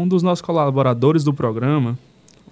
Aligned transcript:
Um 0.00 0.08
dos 0.08 0.22
nossos 0.22 0.40
colaboradores 0.40 1.22
do 1.22 1.34
programa, 1.34 1.98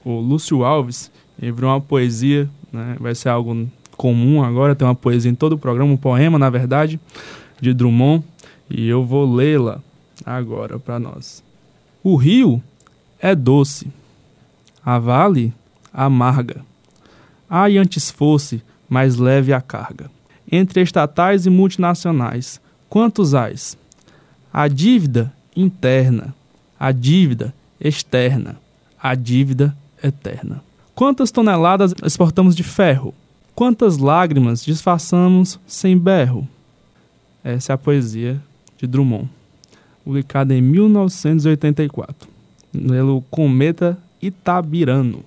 o 0.05 0.20
Lúcio 0.20 0.66
Alves, 0.66 1.11
enviou 1.41 1.71
uma 1.71 1.80
poesia, 1.80 2.47
né? 2.71 2.95
vai 3.01 3.15
ser 3.15 3.30
algo 3.30 3.66
comum 3.97 4.45
agora, 4.45 4.74
tem 4.74 4.87
uma 4.87 4.95
poesia 4.95 5.30
em 5.30 5.34
todo 5.34 5.55
o 5.55 5.59
programa, 5.59 5.91
um 5.91 5.97
poema, 5.97 6.38
na 6.38 6.51
verdade, 6.51 7.01
de 7.59 7.73
Drummond, 7.73 8.23
e 8.69 8.87
eu 8.87 9.02
vou 9.02 9.34
lê-la 9.34 9.80
agora 10.27 10.79
para 10.79 10.98
nós. 10.98 11.43
O 12.05 12.16
rio 12.16 12.62
é 13.19 13.34
doce, 13.34 13.91
a 14.85 14.99
vale 14.99 15.51
amarga. 15.91 16.62
Ai, 17.49 17.79
antes 17.79 18.10
fosse 18.10 18.62
mais 18.91 19.16
leve 19.16 19.55
a 19.55 19.60
carga. 19.62 20.10
Entre 20.52 20.83
estatais 20.83 21.46
e 21.46 21.51
multinacionais, 21.51 22.60
quantos 22.91 23.35
ais? 23.35 23.74
A 24.52 24.69
dívida 24.69 25.32
interna, 25.57 26.35
a 26.79 26.93
dívida 26.93 27.52
externa, 27.80 28.57
a 29.02 29.15
dívida 29.15 29.76
eterna. 30.02 30.62
Quantas 30.95 31.30
toneladas 31.30 31.95
exportamos 32.04 32.54
de 32.54 32.62
ferro? 32.62 33.15
Quantas 33.54 33.98
lágrimas 33.98 34.65
disfarçamos 34.65 35.59
sem 35.66 35.98
berro? 35.98 36.46
Essa 37.43 37.73
é 37.73 37.74
a 37.74 37.79
poesia 37.79 38.40
de 38.76 38.87
Drummond, 38.87 39.29
publicada 40.04 40.54
em 40.54 40.62
1984, 40.62 42.29
pelo 42.87 43.23
Cometa 43.30 43.98
Itabirano. 44.23 45.24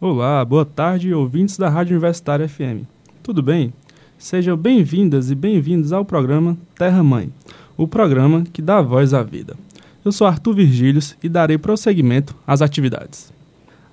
Olá, 0.00 0.44
boa 0.44 0.64
tarde, 0.64 1.14
ouvintes 1.14 1.56
da 1.56 1.68
Rádio 1.68 1.92
Universitária 1.92 2.48
FM. 2.48 2.84
Tudo 3.22 3.42
bem? 3.42 3.72
Sejam 4.18 4.56
bem-vindas 4.56 5.30
e 5.30 5.34
bem-vindos 5.34 5.92
ao 5.92 6.04
programa 6.04 6.56
Terra 6.76 7.02
Mãe, 7.02 7.32
o 7.76 7.88
programa 7.88 8.44
que 8.52 8.62
dá 8.62 8.80
voz 8.80 9.12
à 9.14 9.22
vida. 9.22 9.56
Eu 10.04 10.12
sou 10.12 10.26
Arthur 10.26 10.56
Virgílios 10.56 11.16
e 11.22 11.30
darei 11.30 11.56
prosseguimento 11.56 12.36
às 12.46 12.60
atividades. 12.60 13.32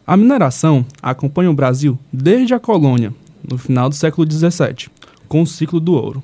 A 0.05 0.17
mineração 0.17 0.85
acompanha 1.01 1.49
o 1.49 1.53
Brasil 1.53 1.97
desde 2.11 2.53
a 2.53 2.59
colônia, 2.59 3.13
no 3.49 3.57
final 3.57 3.87
do 3.87 3.95
século 3.95 4.29
XVII, 4.29 4.89
com 5.29 5.41
o 5.41 5.47
ciclo 5.47 5.79
do 5.79 5.93
ouro. 5.93 6.21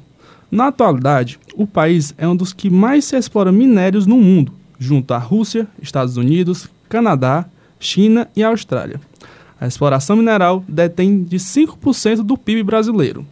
Na 0.52 0.67
atualidade, 0.67 1.39
o 1.55 1.66
país 1.66 2.13
é 2.17 2.27
um 2.27 2.35
dos 2.35 2.52
que 2.52 2.69
mais 2.69 3.05
se 3.05 3.16
explora 3.16 3.49
minérios 3.49 4.05
no 4.05 4.17
mundo, 4.17 4.52
junto 4.77 5.13
à 5.13 5.17
Rússia, 5.17 5.66
Estados 5.81 6.17
Unidos, 6.17 6.69
Canadá, 6.89 7.45
China 7.79 8.27
e 8.35 8.44
Austrália. 8.44 8.99
A 9.59 9.67
exploração 9.67 10.17
mineral 10.17 10.66
detém 10.67 11.23
de 11.23 11.38
5% 11.38 12.23
do 12.23 12.38
PIB 12.38 12.61
brasileiro. 12.61 13.25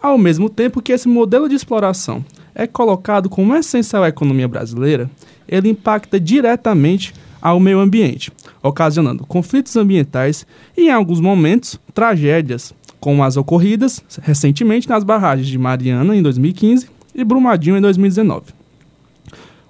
Ao 0.00 0.16
mesmo 0.16 0.48
tempo 0.48 0.80
que 0.80 0.92
esse 0.92 1.08
modelo 1.08 1.48
de 1.48 1.56
exploração 1.56 2.24
é 2.54 2.66
colocado 2.66 3.28
como 3.28 3.54
essencial 3.54 4.04
à 4.04 4.08
economia 4.08 4.46
brasileira, 4.46 5.10
ele 5.48 5.68
impacta 5.68 6.20
diretamente 6.20 7.12
ao 7.42 7.60
meio 7.60 7.80
ambiente, 7.80 8.32
ocasionando 8.62 9.26
conflitos 9.26 9.76
ambientais 9.76 10.46
e, 10.76 10.86
em 10.86 10.90
alguns 10.90 11.20
momentos, 11.20 11.78
tragédias, 11.92 12.72
como 12.98 13.22
as 13.22 13.36
ocorridas 13.36 14.02
recentemente 14.22 14.88
nas 14.88 15.04
barragens 15.04 15.48
de 15.48 15.58
Mariana, 15.58 16.16
em 16.16 16.22
2015, 16.22 16.88
e 17.14 17.22
Brumadinho, 17.22 17.76
em 17.76 17.80
2019. 17.80 18.46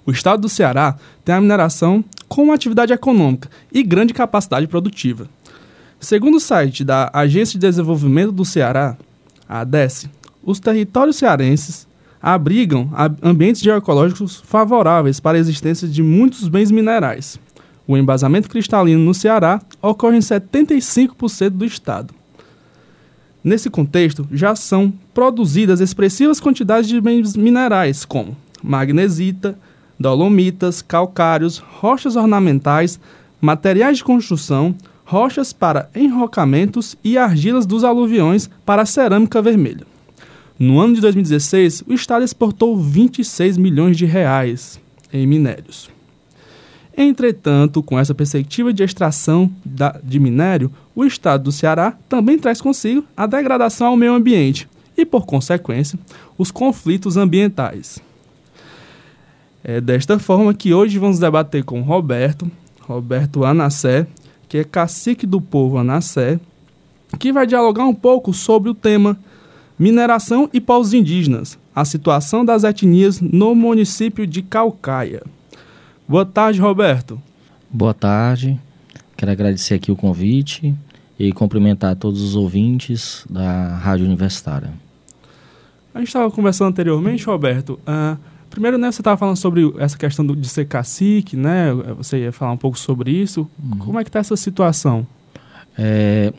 O 0.05 0.11
estado 0.11 0.41
do 0.41 0.49
Ceará 0.49 0.95
tem 1.23 1.35
a 1.35 1.41
mineração 1.41 2.03
como 2.27 2.51
atividade 2.51 2.93
econômica 2.93 3.49
e 3.71 3.83
grande 3.83 4.13
capacidade 4.13 4.67
produtiva. 4.67 5.27
Segundo 5.99 6.35
o 6.35 6.39
site 6.39 6.83
da 6.83 7.09
Agência 7.13 7.59
de 7.59 7.67
Desenvolvimento 7.67 8.31
do 8.31 8.45
Ceará, 8.45 8.97
a 9.49 9.61
ADES, 9.61 10.07
os 10.43 10.59
territórios 10.59 11.17
cearenses 11.17 11.87
abrigam 12.25 12.89
ambientes 13.21 13.61
geoecológicos 13.61 14.41
favoráveis 14.43 15.19
para 15.19 15.37
a 15.37 15.39
existência 15.39 15.87
de 15.87 16.01
muitos 16.01 16.47
bens 16.47 16.71
minerais. 16.71 17.39
O 17.87 17.95
embasamento 17.95 18.49
cristalino 18.49 18.99
no 18.99 19.13
Ceará 19.13 19.61
ocorre 19.79 20.17
em 20.17 20.21
75% 20.21 21.49
do 21.51 21.63
estado. 21.63 22.15
Nesse 23.43 23.69
contexto, 23.69 24.27
já 24.31 24.55
são 24.55 24.91
produzidas 25.13 25.79
expressivas 25.79 26.39
quantidades 26.39 26.89
de 26.89 26.99
bens 26.99 27.35
minerais, 27.35 28.03
como 28.03 28.35
magnesita, 28.63 29.55
dolomitas, 29.99 30.81
calcários, 30.81 31.59
rochas 31.59 32.15
ornamentais, 32.15 32.99
materiais 33.39 33.97
de 33.97 34.03
construção, 34.03 34.73
rochas 35.05 35.53
para 35.53 35.91
enrocamentos 35.95 36.97
e 37.03 37.19
argilas 37.19 37.67
dos 37.67 37.83
aluviões 37.83 38.49
para 38.65 38.81
a 38.81 38.85
cerâmica 38.87 39.43
vermelha. 39.43 39.85
No 40.57 40.79
ano 40.79 40.95
de 40.95 41.01
2016, 41.01 41.83
o 41.85 41.93
estado 41.93 42.23
exportou 42.23 42.77
26 42.77 43.57
milhões 43.57 43.97
de 43.97 44.05
reais 44.05 44.79
em 45.11 45.27
minérios. 45.27 45.89
Entretanto, 46.97 47.83
com 47.83 47.99
essa 47.99 48.15
perspectiva 48.15 48.71
de 48.71 48.81
extração 48.81 49.51
de 50.01 50.17
minério, 50.17 50.71
o 50.95 51.03
estado 51.03 51.43
do 51.43 51.51
Ceará 51.51 51.97
também 52.07 52.39
traz 52.39 52.61
consigo 52.61 53.03
a 53.17 53.27
degradação 53.27 53.87
ao 53.87 53.97
meio 53.97 54.13
ambiente 54.13 54.69
e, 54.97 55.05
por 55.05 55.25
consequência, 55.25 55.99
os 56.37 56.51
conflitos 56.51 57.17
ambientais. 57.17 57.99
É 59.61 59.81
desta 59.81 60.17
forma 60.19 60.53
que 60.53 60.73
hoje 60.73 60.97
vamos 60.97 61.19
debater 61.19 61.65
com 61.65 61.81
Roberto, 61.81 62.49
Roberto 62.79 63.43
Anassé, 63.43 64.07
que 64.47 64.59
é 64.59 64.63
cacique 64.63 65.27
do 65.27 65.41
povo 65.41 65.77
Anassé, 65.77 66.39
que 67.19 67.33
vai 67.33 67.45
dialogar 67.45 67.85
um 67.85 67.93
pouco 67.93 68.31
sobre 68.31 68.69
o 68.69 68.73
tema 68.73 69.17
mineração 69.77 70.49
e 70.53 70.61
povos 70.61 70.93
indígenas, 70.93 71.57
a 71.75 71.83
situação 71.83 72.45
das 72.45 72.63
etnias 72.63 73.19
no 73.19 73.53
município 73.53 74.25
de 74.25 74.41
Calcaia. 74.41 75.21
Boa 76.07 76.25
tarde, 76.25 76.61
Roberto. 76.61 77.21
Boa 77.69 77.93
tarde. 77.93 78.59
Quero 79.17 79.31
agradecer 79.31 79.75
aqui 79.75 79.91
o 79.91 79.95
convite 79.95 80.73
e 81.17 81.31
cumprimentar 81.31 81.95
todos 81.95 82.21
os 82.21 82.35
ouvintes 82.35 83.25
da 83.29 83.75
Rádio 83.77 84.05
Universitária. 84.05 84.71
A 85.93 85.99
gente 85.99 86.07
estava 86.07 86.29
conversando 86.29 86.69
anteriormente, 86.69 87.25
Roberto. 87.25 87.79
Uh, 87.87 88.17
primeiro, 88.49 88.77
né, 88.77 88.91
você 88.91 89.01
estava 89.01 89.17
falando 89.17 89.37
sobre 89.37 89.73
essa 89.77 89.97
questão 89.97 90.25
do, 90.25 90.35
de 90.35 90.47
ser 90.47 90.65
cacique, 90.65 91.37
né? 91.37 91.73
Você 91.97 92.19
ia 92.19 92.31
falar 92.31 92.51
um 92.51 92.57
pouco 92.57 92.77
sobre 92.77 93.11
isso. 93.11 93.49
Uhum. 93.63 93.77
Como 93.77 93.99
é 93.99 94.03
que 94.03 94.09
está 94.09 94.19
essa 94.19 94.35
situação? 94.35 95.07
É, 95.77 96.33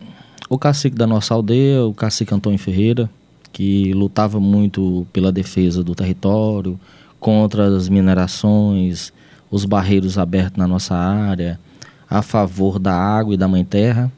o 0.48 0.58
cacique 0.58 0.96
da 0.96 1.06
nossa 1.06 1.34
aldeia, 1.34 1.84
o 1.84 1.94
cacique 1.94 2.34
Antônio 2.34 2.58
Ferreira, 2.58 3.10
que 3.56 3.90
lutava 3.94 4.38
muito 4.38 5.06
pela 5.14 5.32
defesa 5.32 5.82
do 5.82 5.94
território, 5.94 6.78
contra 7.18 7.74
as 7.74 7.88
minerações, 7.88 9.14
os 9.50 9.64
barreiros 9.64 10.18
abertos 10.18 10.58
na 10.58 10.68
nossa 10.68 10.94
área, 10.94 11.58
a 12.06 12.20
favor 12.20 12.78
da 12.78 12.94
água 12.94 13.32
e 13.32 13.36
da 13.38 13.48
mãe 13.48 13.64
terra, 13.64 14.12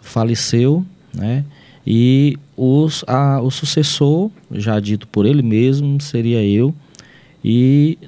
faleceu, 0.00 0.86
né? 1.12 1.44
E 1.84 2.38
os, 2.56 3.04
a, 3.08 3.40
o 3.40 3.50
sucessor, 3.50 4.30
já 4.52 4.78
dito 4.78 5.08
por 5.08 5.26
ele 5.26 5.42
mesmo, 5.42 6.00
seria 6.00 6.40
eu. 6.44 6.72
E 7.44 7.98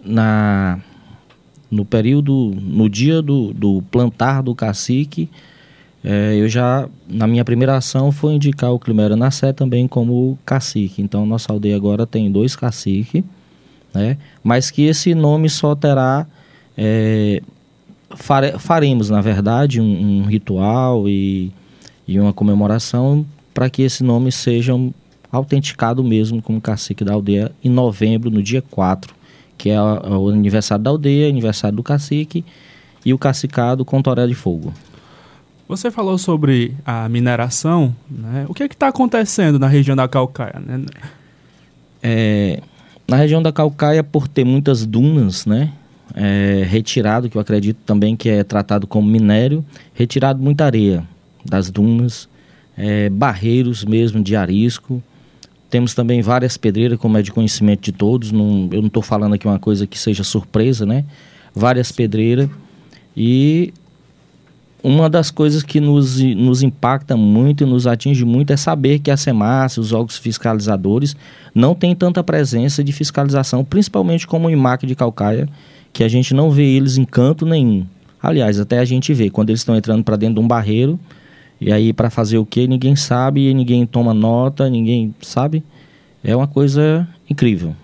na, 0.00 0.78
no 1.68 1.84
período, 1.84 2.54
no 2.54 2.88
dia 2.88 3.20
do, 3.20 3.52
do 3.52 3.82
plantar 3.90 4.42
do 4.42 4.54
cacique, 4.54 5.28
é, 6.02 6.36
eu 6.36 6.48
já, 6.48 6.88
na 7.08 7.26
minha 7.26 7.44
primeira 7.44 7.76
ação, 7.76 8.10
foi 8.10 8.34
indicar 8.34 8.72
o 8.72 8.78
Climério 8.78 9.16
Nassé 9.16 9.52
também 9.52 9.86
como 9.86 10.38
cacique. 10.44 11.02
Então, 11.02 11.26
nossa 11.26 11.52
aldeia 11.52 11.76
agora 11.76 12.06
tem 12.06 12.30
dois 12.30 12.56
caciques 12.56 13.22
né? 13.94 14.16
mas 14.42 14.70
que 14.70 14.82
esse 14.82 15.14
nome 15.14 15.48
só 15.48 15.74
terá. 15.74 16.26
É, 16.76 17.42
fare, 18.10 18.58
faremos, 18.58 19.10
na 19.10 19.20
verdade, 19.20 19.80
um, 19.80 20.22
um 20.22 20.24
ritual 20.24 21.08
e, 21.08 21.52
e 22.06 22.18
uma 22.18 22.32
comemoração 22.32 23.26
para 23.52 23.68
que 23.68 23.82
esse 23.82 24.02
nome 24.02 24.32
seja 24.32 24.72
autenticado 25.30 26.02
mesmo 26.02 26.40
como 26.40 26.60
cacique 26.60 27.04
da 27.04 27.12
aldeia 27.12 27.52
em 27.62 27.68
novembro, 27.68 28.30
no 28.30 28.42
dia 28.42 28.62
4, 28.62 29.14
que 29.58 29.68
é 29.68 29.80
o 29.80 30.28
aniversário 30.28 30.82
da 30.82 30.90
aldeia, 30.90 31.28
aniversário 31.28 31.76
do 31.76 31.82
cacique 31.82 32.44
e 33.04 33.12
o 33.12 33.18
cacicado 33.18 33.84
com 33.84 34.00
toré 34.00 34.26
de 34.26 34.34
fogo. 34.34 34.72
Você 35.70 35.88
falou 35.88 36.18
sobre 36.18 36.74
a 36.84 37.08
mineração, 37.08 37.94
né? 38.10 38.44
O 38.48 38.52
que 38.52 38.64
é 38.64 38.66
está 38.66 38.88
acontecendo 38.88 39.56
na 39.56 39.68
região 39.68 39.94
da 39.94 40.08
Calcaia? 40.08 40.58
Né? 40.58 40.84
É, 42.02 42.60
Na 43.06 43.16
região 43.16 43.40
da 43.40 43.52
Calcaia, 43.52 44.02
por 44.02 44.26
ter 44.26 44.42
muitas 44.42 44.84
dunas, 44.84 45.46
né? 45.46 45.70
É, 46.12 46.64
retirado, 46.68 47.30
que 47.30 47.36
eu 47.36 47.40
acredito 47.40 47.78
também 47.86 48.16
que 48.16 48.28
é 48.28 48.42
tratado 48.42 48.84
como 48.84 49.08
minério, 49.08 49.64
retirado 49.94 50.42
muita 50.42 50.64
areia 50.64 51.04
das 51.44 51.70
dunas, 51.70 52.28
é, 52.76 53.08
barreiros 53.08 53.84
mesmo 53.84 54.20
de 54.20 54.34
arisco. 54.34 55.00
Temos 55.70 55.94
também 55.94 56.20
várias 56.20 56.56
pedreiras, 56.56 56.98
como 56.98 57.16
é 57.16 57.22
de 57.22 57.30
conhecimento 57.30 57.82
de 57.82 57.92
todos. 57.92 58.32
Não, 58.32 58.68
eu 58.72 58.80
não 58.80 58.88
estou 58.88 59.04
falando 59.04 59.34
aqui 59.34 59.46
uma 59.46 59.60
coisa 59.60 59.86
que 59.86 59.96
seja 59.96 60.24
surpresa, 60.24 60.84
né? 60.84 61.04
Várias 61.54 61.92
pedreiras. 61.92 62.50
E 63.16 63.72
uma 64.82 65.08
das 65.10 65.30
coisas 65.30 65.62
que 65.62 65.80
nos, 65.80 66.18
nos 66.20 66.62
impacta 66.62 67.16
muito 67.16 67.64
e 67.64 67.66
nos 67.66 67.86
atinge 67.86 68.24
muito 68.24 68.52
é 68.52 68.56
saber 68.56 68.98
que 68.98 69.10
a 69.10 69.16
SEMAS, 69.16 69.78
os 69.78 69.92
órgãos 69.92 70.16
fiscalizadores, 70.16 71.16
não 71.54 71.74
tem 71.74 71.94
tanta 71.94 72.22
presença 72.22 72.82
de 72.82 72.92
fiscalização, 72.92 73.64
principalmente 73.64 74.26
como 74.26 74.48
o 74.48 74.50
IMAC 74.50 74.86
de 74.86 74.94
Calcaia, 74.94 75.48
que 75.92 76.04
a 76.04 76.08
gente 76.08 76.32
não 76.34 76.50
vê 76.50 76.64
eles 76.64 76.96
em 76.96 77.04
canto 77.04 77.44
nenhum. 77.44 77.86
Aliás, 78.22 78.60
até 78.60 78.78
a 78.78 78.84
gente 78.84 79.12
vê, 79.14 79.30
quando 79.30 79.50
eles 79.50 79.60
estão 79.60 79.76
entrando 79.76 80.04
para 80.04 80.16
dentro 80.16 80.36
de 80.36 80.40
um 80.40 80.48
barreiro, 80.48 80.98
e 81.60 81.72
aí 81.72 81.92
para 81.92 82.08
fazer 82.08 82.38
o 82.38 82.46
que 82.46 82.66
ninguém 82.66 82.96
sabe, 82.96 83.52
ninguém 83.52 83.86
toma 83.86 84.14
nota, 84.14 84.68
ninguém 84.68 85.14
sabe. 85.20 85.62
É 86.22 86.34
uma 86.34 86.46
coisa 86.46 87.08
incrível. 87.28 87.74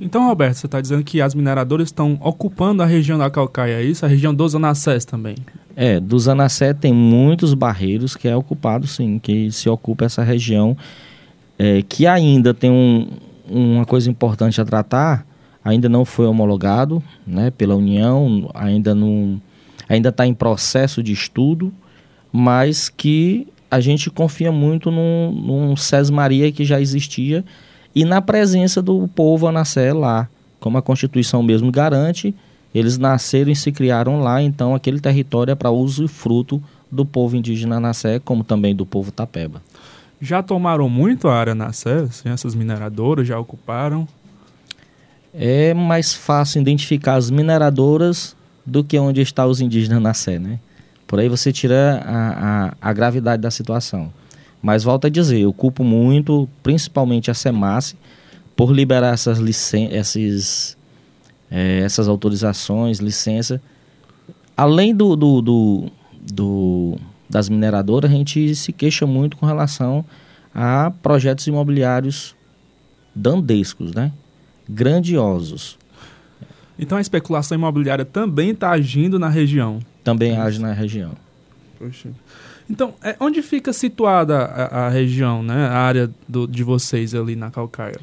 Então, 0.00 0.26
Roberto, 0.26 0.54
você 0.54 0.66
está 0.66 0.80
dizendo 0.80 1.04
que 1.04 1.20
as 1.20 1.34
mineradoras 1.34 1.88
estão 1.88 2.18
ocupando 2.22 2.82
a 2.82 2.86
região 2.86 3.18
da 3.18 3.28
Calcaia, 3.28 3.74
é 3.74 3.82
isso? 3.82 4.04
A 4.04 4.08
região 4.08 4.34
dos 4.34 4.54
Anassés 4.54 5.04
também? 5.04 5.34
É, 5.82 5.98
dos 5.98 6.28
Anassés 6.28 6.76
tem 6.78 6.92
muitos 6.92 7.54
barreiros 7.54 8.14
que 8.14 8.28
é 8.28 8.36
ocupado, 8.36 8.86
sim, 8.86 9.18
que 9.18 9.50
se 9.50 9.66
ocupa 9.66 10.04
essa 10.04 10.22
região, 10.22 10.76
é, 11.58 11.80
que 11.80 12.06
ainda 12.06 12.52
tem 12.52 12.70
um, 12.70 13.08
uma 13.48 13.86
coisa 13.86 14.10
importante 14.10 14.60
a 14.60 14.64
tratar, 14.66 15.26
ainda 15.64 15.88
não 15.88 16.04
foi 16.04 16.26
homologado 16.26 17.02
né, 17.26 17.50
pela 17.50 17.74
União, 17.74 18.50
ainda 18.52 18.94
não 18.94 19.40
ainda 19.88 20.10
está 20.10 20.26
em 20.26 20.34
processo 20.34 21.02
de 21.02 21.14
estudo, 21.14 21.72
mas 22.30 22.90
que 22.90 23.48
a 23.70 23.80
gente 23.80 24.10
confia 24.10 24.52
muito 24.52 24.90
num, 24.90 25.32
num 25.32 25.74
Maria 26.12 26.52
que 26.52 26.62
já 26.62 26.78
existia 26.78 27.42
e 27.94 28.04
na 28.04 28.20
presença 28.20 28.82
do 28.82 29.08
povo 29.08 29.48
a 29.48 29.52
nascer 29.52 29.94
lá. 29.94 30.28
Como 30.60 30.76
a 30.76 30.82
Constituição 30.82 31.42
mesmo 31.42 31.72
garante, 31.72 32.34
eles 32.74 32.98
nasceram 32.98 33.50
e 33.50 33.56
se 33.56 33.72
criaram 33.72 34.20
lá, 34.20 34.42
então 34.42 34.74
aquele 34.74 35.00
território 35.00 35.52
é 35.52 35.54
para 35.54 35.70
uso 35.70 36.04
e 36.04 36.08
fruto 36.08 36.62
do 36.90 37.04
povo 37.04 37.36
indígena 37.36 37.80
Nassé, 37.80 38.18
como 38.18 38.44
também 38.44 38.74
do 38.74 38.86
povo 38.86 39.10
Tapeba. 39.10 39.62
Já 40.20 40.42
tomaram 40.42 40.88
muito 40.88 41.28
a 41.28 41.34
área 41.34 41.54
Nassé? 41.54 42.00
Assim, 42.00 42.28
essas 42.28 42.54
mineradoras 42.54 43.26
já 43.26 43.38
ocuparam? 43.38 44.06
É 45.32 45.72
mais 45.72 46.12
fácil 46.12 46.60
identificar 46.60 47.14
as 47.14 47.30
mineradoras 47.30 48.36
do 48.66 48.84
que 48.84 48.98
onde 48.98 49.20
estão 49.20 49.48
os 49.48 49.60
indígenas 49.60 50.02
Nassé, 50.02 50.38
né? 50.38 50.58
Por 51.06 51.18
aí 51.18 51.28
você 51.28 51.52
tira 51.52 52.02
a, 52.04 52.66
a, 52.66 52.90
a 52.90 52.92
gravidade 52.92 53.42
da 53.42 53.50
situação. 53.50 54.12
Mas 54.62 54.84
volto 54.84 55.06
a 55.06 55.10
dizer, 55.10 55.40
eu 55.40 55.52
culpo 55.52 55.82
muito, 55.82 56.48
principalmente 56.62 57.30
a 57.30 57.34
SEMAS, 57.34 57.96
por 58.54 58.72
liberar 58.72 59.14
essas, 59.14 59.38
licen 59.38 59.88
esses, 59.90 60.76
é, 61.50 61.80
essas 61.80 62.08
autorizações, 62.08 62.98
licença. 62.98 63.60
Além 64.56 64.94
do, 64.94 65.16
do, 65.16 65.42
do, 65.42 65.90
do, 66.32 66.98
das 67.28 67.48
mineradoras, 67.48 68.10
a 68.10 68.14
gente 68.14 68.54
se 68.54 68.72
queixa 68.72 69.06
muito 69.06 69.36
com 69.36 69.46
relação 69.46 70.04
a 70.54 70.92
projetos 71.02 71.46
imobiliários 71.46 72.34
dandescos, 73.14 73.94
né? 73.94 74.12
grandiosos. 74.70 75.78
Então 76.78 76.96
a 76.96 77.00
especulação 77.00 77.58
imobiliária 77.58 78.04
também 78.04 78.50
está 78.50 78.70
agindo 78.70 79.18
na 79.18 79.28
região? 79.28 79.80
Também 80.04 80.36
age 80.36 80.60
na 80.60 80.72
região. 80.72 81.12
Poxa. 81.78 82.08
Então, 82.68 82.94
é, 83.02 83.16
onde 83.18 83.42
fica 83.42 83.72
situada 83.72 84.38
a, 84.38 84.86
a 84.86 84.88
região, 84.88 85.42
né? 85.42 85.66
A 85.66 85.78
área 85.78 86.10
do, 86.28 86.46
de 86.46 86.62
vocês 86.62 87.14
ali 87.14 87.34
na 87.34 87.50
Calcaia? 87.50 87.98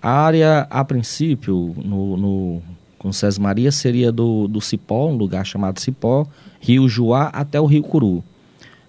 A 0.00 0.10
área, 0.10 0.66
a 0.70 0.84
princípio, 0.84 1.74
no, 1.84 2.16
no 2.16 2.62
com 3.06 3.12
César 3.12 3.40
Maria, 3.40 3.70
seria 3.70 4.10
do, 4.10 4.48
do 4.48 4.60
Cipó, 4.60 5.06
um 5.06 5.14
lugar 5.14 5.46
chamado 5.46 5.78
Cipó, 5.78 6.26
Rio 6.58 6.88
Juá 6.88 7.30
até 7.32 7.60
o 7.60 7.64
Rio 7.64 7.84
Curu. 7.84 8.24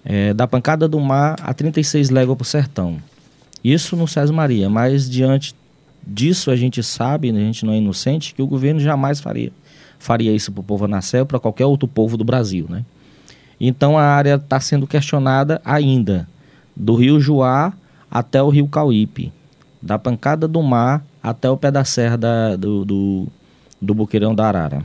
É, 0.04 0.34
da 0.34 0.48
pancada 0.48 0.88
do 0.88 1.00
mar 1.00 1.36
a 1.40 1.54
36 1.54 2.10
léguas 2.10 2.36
para 2.36 2.44
o 2.44 2.46
sertão. 2.46 2.98
Isso 3.64 3.96
no 3.96 4.08
César 4.08 4.34
Maria, 4.34 4.72
mas 4.72 5.08
diante 5.08 5.54
disso 6.02 6.50
a 6.50 6.56
gente 6.56 6.82
sabe, 6.82 7.32
né, 7.32 7.42
a 7.42 7.44
gente 7.44 7.64
não 7.64 7.74
é 7.74 7.78
inocente, 7.78 8.34
que 8.34 8.42
o 8.42 8.48
governo 8.48 8.80
jamais 8.80 9.20
faria, 9.20 9.52
faria 10.00 10.32
isso 10.32 10.52
para 10.52 10.62
o 10.62 10.64
povo 10.64 10.86
ou 10.86 11.26
para 11.26 11.40
qualquer 11.40 11.66
outro 11.66 11.88
povo 11.88 12.18
do 12.18 12.24
Brasil, 12.24 12.66
né? 12.68 12.84
Então 13.62 14.00
a 14.00 14.04
área 14.04 14.36
está 14.36 14.60
sendo 14.60 14.88
questionada 14.88 15.62
ainda, 15.64 16.28
do 16.76 16.96
rio 16.96 17.20
Juá 17.20 17.72
até 18.10 18.42
o 18.42 18.50
rio 18.50 18.68
Cauípe, 18.68 19.32
da 19.80 20.00
pancada 20.00 20.48
do 20.48 20.64
mar 20.64 21.06
até 21.22 21.50
o 21.50 21.58
pé 21.58 21.70
da 21.70 21.84
serra 21.84 22.18
da, 22.18 22.56
do, 22.56 22.86
do, 22.86 23.28
do 23.82 23.94
Boqueirão 23.94 24.34
da 24.34 24.48
Arara. 24.48 24.84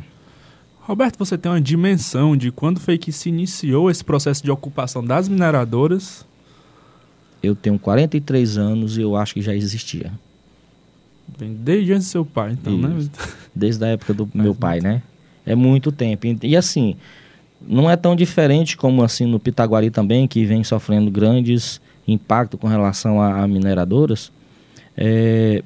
Roberto, 0.81 1.17
você 1.19 1.39
tem 1.39 1.51
uma 1.51 1.61
dimensão 1.61 2.37
de 2.37 2.51
quando 2.51 2.81
foi 2.81 2.99
que 2.99 3.13
se 3.13 3.29
iniciou 3.29 3.91
esse 3.91 4.05
processo 4.05 4.43
de 4.43 4.51
ocupação 4.51 5.05
das 5.05 5.29
mineradoras? 5.29 6.27
Eu 7.43 7.55
tenho 7.55 7.79
43 7.79 8.59
anos 8.59 8.99
e 8.99 9.03
eu 9.03 9.17
acho 9.17 9.35
que 9.35 9.43
já 9.43 9.55
existia. 9.55 10.13
Bem, 11.39 11.55
desde 11.55 11.93
antes 11.93 12.09
do 12.09 12.11
seu 12.11 12.25
pai, 12.25 12.53
então, 12.53 12.77
né? 12.77 12.99
Isso. 12.99 13.11
né? 13.11 13.27
Desde 13.55 13.85
a 13.85 13.89
época 13.89 14.13
do 14.13 14.29
meu 14.35 14.55
pai, 14.55 14.81
né? 14.81 15.03
É 15.47 15.55
muito 15.55 15.93
tempo. 15.93 16.27
E 16.43 16.57
assim, 16.57 16.97
não 17.61 17.91
é 17.91 17.97
tão 17.97 18.15
diferente 18.17 18.77
como 18.77 19.03
assim 19.03 19.27
no 19.27 19.39
Pitaguari 19.39 19.91
também, 19.91 20.27
que 20.27 20.45
vem 20.45 20.65
sofrendo 20.65 21.11
grandes 21.11 21.81
impactos 22.07 22.59
com 22.59 22.67
relação 22.67 23.21
a, 23.21 23.43
a 23.43 23.49
mineradoras. 23.49 24.33
É, 24.97 25.63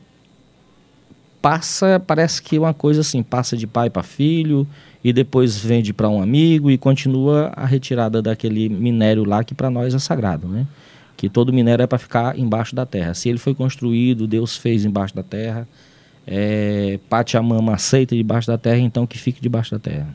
passa, 1.47 2.03
parece 2.05 2.43
que 2.43 2.59
uma 2.59 2.75
coisa 2.75 3.03
assim, 3.03 3.23
passa 3.23 3.57
de 3.57 3.69
pai 3.69 3.89
para 3.89 4.03
filho 4.03 4.67
e 5.05 5.13
depois 5.13 5.57
vende 5.57 5.93
para 5.93 6.09
um 6.09 6.21
amigo 6.21 6.73
e 6.73 6.77
continua 6.77 7.53
a 7.55 7.65
retirada 7.65 8.21
daquele 8.21 8.69
minério 8.69 9.23
lá 9.23 9.45
que 9.45 9.55
para 9.55 9.71
nós 9.71 9.95
é 9.95 9.99
sagrado, 10.01 10.49
né? 10.49 10.67
Que 11.17 11.29
todo 11.29 11.53
minério 11.53 11.85
é 11.85 11.87
para 11.87 11.99
ficar 11.99 12.37
embaixo 12.37 12.75
da 12.75 12.85
terra. 12.85 13.15
Se 13.15 13.29
ele 13.29 13.39
foi 13.39 13.55
construído, 13.55 14.27
Deus 14.27 14.57
fez 14.57 14.85
embaixo 14.85 15.15
da 15.15 15.23
terra. 15.23 15.69
É, 16.27 16.99
Pachamama 17.09 17.75
aceita 17.75 18.17
debaixo 18.17 18.49
da 18.49 18.59
terra, 18.59 18.81
então 18.81 19.07
que 19.07 19.17
fique 19.17 19.41
debaixo 19.41 19.71
da 19.71 19.79
terra. 19.79 20.09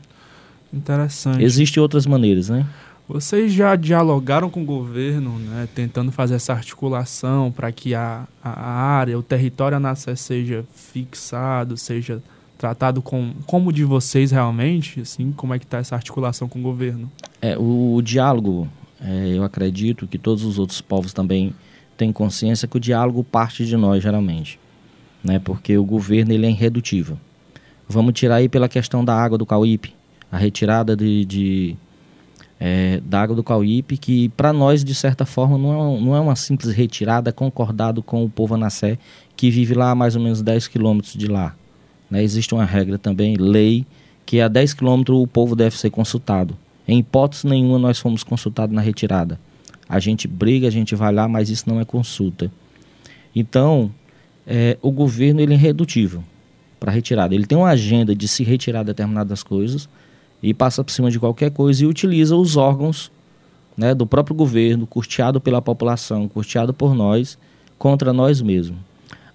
Interessante. 0.70 1.42
Existem 1.42 1.82
outras 1.82 2.04
maneiras, 2.04 2.50
né? 2.50 2.66
Vocês 3.12 3.52
já 3.52 3.76
dialogaram 3.76 4.48
com 4.48 4.62
o 4.62 4.64
governo, 4.64 5.38
né, 5.38 5.68
tentando 5.74 6.10
fazer 6.10 6.36
essa 6.36 6.54
articulação 6.54 7.52
para 7.52 7.70
que 7.70 7.94
a, 7.94 8.26
a 8.42 8.62
área, 8.62 9.18
o 9.18 9.22
território 9.22 9.76
Anassé 9.76 10.16
seja 10.16 10.64
fixado, 10.74 11.76
seja 11.76 12.22
tratado 12.56 13.02
com, 13.02 13.34
como 13.46 13.70
de 13.70 13.84
vocês 13.84 14.30
realmente, 14.30 15.02
assim, 15.02 15.30
como 15.30 15.52
é 15.52 15.58
que 15.58 15.66
está 15.66 15.76
essa 15.76 15.94
articulação 15.94 16.48
com 16.48 16.58
o 16.58 16.62
governo? 16.62 17.12
É, 17.42 17.54
o, 17.58 17.96
o 17.96 18.00
diálogo, 18.00 18.66
é, 18.98 19.36
eu 19.36 19.44
acredito 19.44 20.06
que 20.06 20.16
todos 20.16 20.42
os 20.42 20.58
outros 20.58 20.80
povos 20.80 21.12
também 21.12 21.54
têm 21.98 22.10
consciência 22.10 22.66
que 22.66 22.78
o 22.78 22.80
diálogo 22.80 23.22
parte 23.22 23.66
de 23.66 23.76
nós, 23.76 24.02
geralmente, 24.02 24.58
né, 25.22 25.38
porque 25.38 25.76
o 25.76 25.84
governo 25.84 26.32
ele 26.32 26.46
é 26.46 26.50
irredutível. 26.50 27.18
Vamos 27.86 28.14
tirar 28.14 28.36
aí 28.36 28.48
pela 28.48 28.70
questão 28.70 29.04
da 29.04 29.14
água 29.14 29.36
do 29.36 29.44
Cauípe, 29.44 29.94
a 30.30 30.38
retirada 30.38 30.96
de, 30.96 31.26
de 31.26 31.76
é, 32.64 33.00
da 33.04 33.20
água 33.20 33.34
do 33.34 33.42
Cauípe, 33.42 33.96
que 33.96 34.28
para 34.28 34.52
nós, 34.52 34.84
de 34.84 34.94
certa 34.94 35.26
forma, 35.26 35.58
não 35.58 35.72
é, 35.72 36.00
não 36.00 36.14
é 36.14 36.20
uma 36.20 36.36
simples 36.36 36.72
retirada 36.72 37.32
concordado 37.32 38.04
com 38.04 38.24
o 38.24 38.30
povo 38.30 38.54
Anassé, 38.54 38.98
que 39.36 39.50
vive 39.50 39.74
lá 39.74 39.90
a 39.90 39.94
mais 39.96 40.14
ou 40.14 40.22
menos 40.22 40.42
10 40.42 40.68
quilômetros 40.68 41.14
de 41.14 41.26
lá. 41.26 41.56
Né? 42.08 42.22
Existe 42.22 42.54
uma 42.54 42.64
regra 42.64 42.98
também, 42.98 43.34
lei, 43.34 43.84
que 44.24 44.40
a 44.40 44.46
10 44.46 44.74
quilômetros 44.74 45.18
o 45.18 45.26
povo 45.26 45.56
deve 45.56 45.76
ser 45.76 45.90
consultado. 45.90 46.56
Em 46.86 47.00
hipótese 47.00 47.48
nenhuma 47.48 47.80
nós 47.80 47.98
fomos 47.98 48.22
consultados 48.22 48.72
na 48.72 48.80
retirada. 48.80 49.40
A 49.88 49.98
gente 49.98 50.28
briga, 50.28 50.68
a 50.68 50.70
gente 50.70 50.94
vai 50.94 51.12
lá, 51.12 51.26
mas 51.26 51.50
isso 51.50 51.68
não 51.68 51.80
é 51.80 51.84
consulta. 51.84 52.48
Então, 53.34 53.90
é, 54.46 54.78
o 54.80 54.92
governo 54.92 55.40
ele 55.40 55.52
é 55.52 55.56
irredutível 55.56 56.22
para 56.78 56.92
retirada. 56.92 57.34
Ele 57.34 57.44
tem 57.44 57.58
uma 57.58 57.70
agenda 57.70 58.14
de 58.14 58.28
se 58.28 58.44
retirar 58.44 58.84
determinadas 58.84 59.42
coisas, 59.42 59.88
e 60.42 60.52
passa 60.52 60.82
por 60.82 60.90
cima 60.90 61.10
de 61.10 61.18
qualquer 61.18 61.50
coisa 61.50 61.84
e 61.84 61.86
utiliza 61.86 62.36
os 62.36 62.56
órgãos 62.56 63.10
né, 63.76 63.94
do 63.94 64.06
próprio 64.06 64.34
governo, 64.34 64.86
custeado 64.86 65.40
pela 65.40 65.62
população, 65.62 66.28
custeado 66.28 66.74
por 66.74 66.94
nós, 66.94 67.38
contra 67.78 68.12
nós 68.12 68.42
mesmos. 68.42 68.78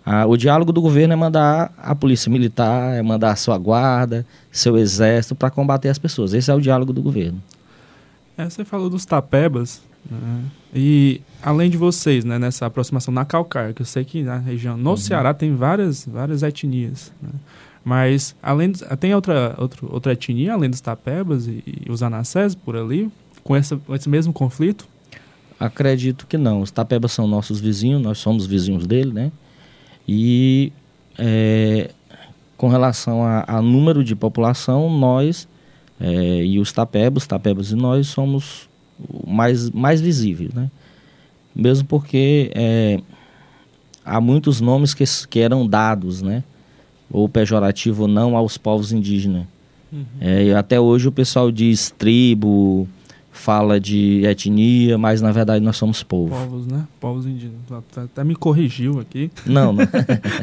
Ah, 0.06 0.26
o 0.26 0.38
diálogo 0.38 0.72
do 0.72 0.82
governo 0.82 1.14
é 1.14 1.16
mandar 1.18 1.74
a 1.78 1.94
polícia 1.94 2.32
militar, 2.32 2.96
é 2.96 3.02
mandar 3.02 3.32
a 3.32 3.36
sua 3.36 3.58
guarda, 3.58 4.26
seu 4.52 4.78
exército 4.78 5.36
para 5.36 5.50
combater 5.50 5.90
as 5.90 5.98
pessoas. 5.98 6.34
Esse 6.34 6.50
é 6.50 6.54
o 6.54 6.62
diálogo 6.62 6.94
do 6.94 7.02
governo. 7.02 7.44
É, 8.38 8.50
você 8.50 8.64
falou 8.64 8.90
dos 8.90 9.06
tapebas, 9.06 9.82
né? 10.10 10.44
e 10.74 11.22
além 11.44 11.70
de 11.70 11.76
vocês, 11.76 12.24
né, 12.24 12.40
nessa 12.40 12.68
aproximação 12.68 13.14
na 13.14 13.26
Calcaia, 13.26 13.74
que 13.74 13.82
eu 13.82 13.86
sei 13.86 14.06
que 14.06 14.24
na 14.24 14.38
região, 14.38 14.78
no 14.78 14.92
uhum. 14.92 14.98
Ceará 14.98 15.34
tem 15.34 15.54
várias, 15.54 16.06
várias 16.06 16.42
etnias, 16.42 17.12
né? 17.22 17.32
Mas 17.88 18.36
além 18.44 18.74
tem 19.00 19.16
outra, 19.16 19.56
outra, 19.58 19.88
outra 19.90 20.12
etnia, 20.12 20.52
além 20.52 20.70
dos 20.70 20.82
tapebas 20.82 21.48
e, 21.48 21.64
e 21.66 21.90
os 21.90 22.04
anassés 22.04 22.54
por 22.54 22.76
ali, 22.76 23.10
com, 23.46 23.56
essa, 23.56 23.80
esse 23.92 24.10
mesmo 24.10 24.34
conflito? 24.34 24.86
Acredito 25.58 26.28
que 26.28 26.38
não. 26.38 26.60
Os 26.60 26.70
tapebas 26.70 27.14
são 27.14 27.26
nossos 27.26 27.62
vizinhos, 27.62 28.02
nós 28.02 28.18
somos 28.18 28.46
vizinhos 28.46 28.86
dele, 28.86 29.14
né? 29.14 29.32
E 30.06 30.74
é, 31.18 31.92
com 32.58 32.68
relação 32.68 33.24
a, 33.24 33.62
número 33.62 34.04
de 34.04 34.18
população, 34.18 34.90
nós 34.90 35.48
é, 35.98 36.44
e 36.44 36.60
os 36.60 36.74
tapebas, 36.74 37.26
tapebas 37.26 37.72
e 37.72 37.76
nós 37.76 38.08
somos 38.08 38.68
mais, 39.26 39.70
mais 39.70 40.02
visíveis, 40.02 40.54
né? 40.54 40.70
Mesmo 41.56 41.88
porque 41.88 42.52
é, 42.54 43.00
há 44.04 44.20
muitos 44.20 44.60
nomes 44.60 44.94
que, 44.94 45.06
que 45.30 45.40
eram 45.40 45.66
dados, 45.66 46.22
né? 46.22 46.44
Ou 47.12 47.28
pejorativo 47.30 48.04
ou 48.04 48.08
não 48.08 48.36
aos 48.36 48.58
povos 48.58 48.92
indígenas. 48.92 49.46
Uhum. 49.92 50.06
É, 50.20 50.54
até 50.54 50.80
hoje 50.80 51.08
o 51.08 51.12
pessoal 51.12 51.52
diz 51.52 51.94
tribo, 51.98 52.88
fala 53.38 53.80
de 53.80 54.26
etnia, 54.26 54.98
mas 54.98 55.22
na 55.22 55.32
verdade 55.32 55.64
nós 55.64 55.78
somos 55.78 56.04
povo. 56.04 56.36
Povos, 56.36 56.68
né? 56.68 56.86
Povos 57.00 57.26
indígenas. 57.26 57.72
Até, 57.72 58.02
até 58.02 58.24
me 58.24 58.36
corrigiu 58.36 59.00
aqui. 59.00 59.32
Não, 59.46 59.72
não. 59.72 59.86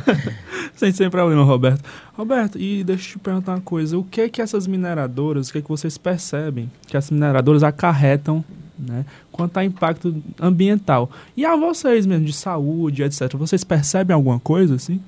sem, 0.74 0.92
sem 0.92 1.10
problema, 1.10 1.42
Roberto. 1.42 1.82
Roberto, 2.14 2.58
e 2.58 2.82
deixa 2.84 3.08
eu 3.08 3.12
te 3.12 3.18
perguntar 3.18 3.52
uma 3.52 3.60
coisa. 3.60 3.98
O 3.98 4.04
que 4.04 4.22
é 4.22 4.28
que 4.28 4.40
essas 4.40 4.66
mineradoras, 4.66 5.48
o 5.48 5.52
que 5.52 5.58
é 5.58 5.62
que 5.62 5.68
vocês 5.68 5.98
percebem 5.98 6.70
que 6.86 6.96
essas 6.96 7.10
mineradoras 7.10 7.62
acarretam 7.62 8.44
né, 8.78 9.04
quanto 9.30 9.58
a 9.58 9.64
impacto 9.64 10.14
ambiental? 10.40 11.10
E 11.36 11.44
a 11.44 11.56
vocês 11.56 12.06
mesmo, 12.06 12.24
de 12.24 12.32
saúde, 12.32 13.02
etc. 13.02 13.34
Vocês 13.34 13.64
percebem 13.64 14.14
alguma 14.14 14.38
coisa 14.38 14.76
assim? 14.76 15.00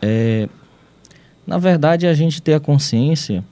É, 0.00 0.48
na 1.50 1.58
verdade, 1.58 2.06
a 2.06 2.14
gente 2.14 2.40
tem 2.40 2.54
a 2.54 2.60
consciência 2.60 3.44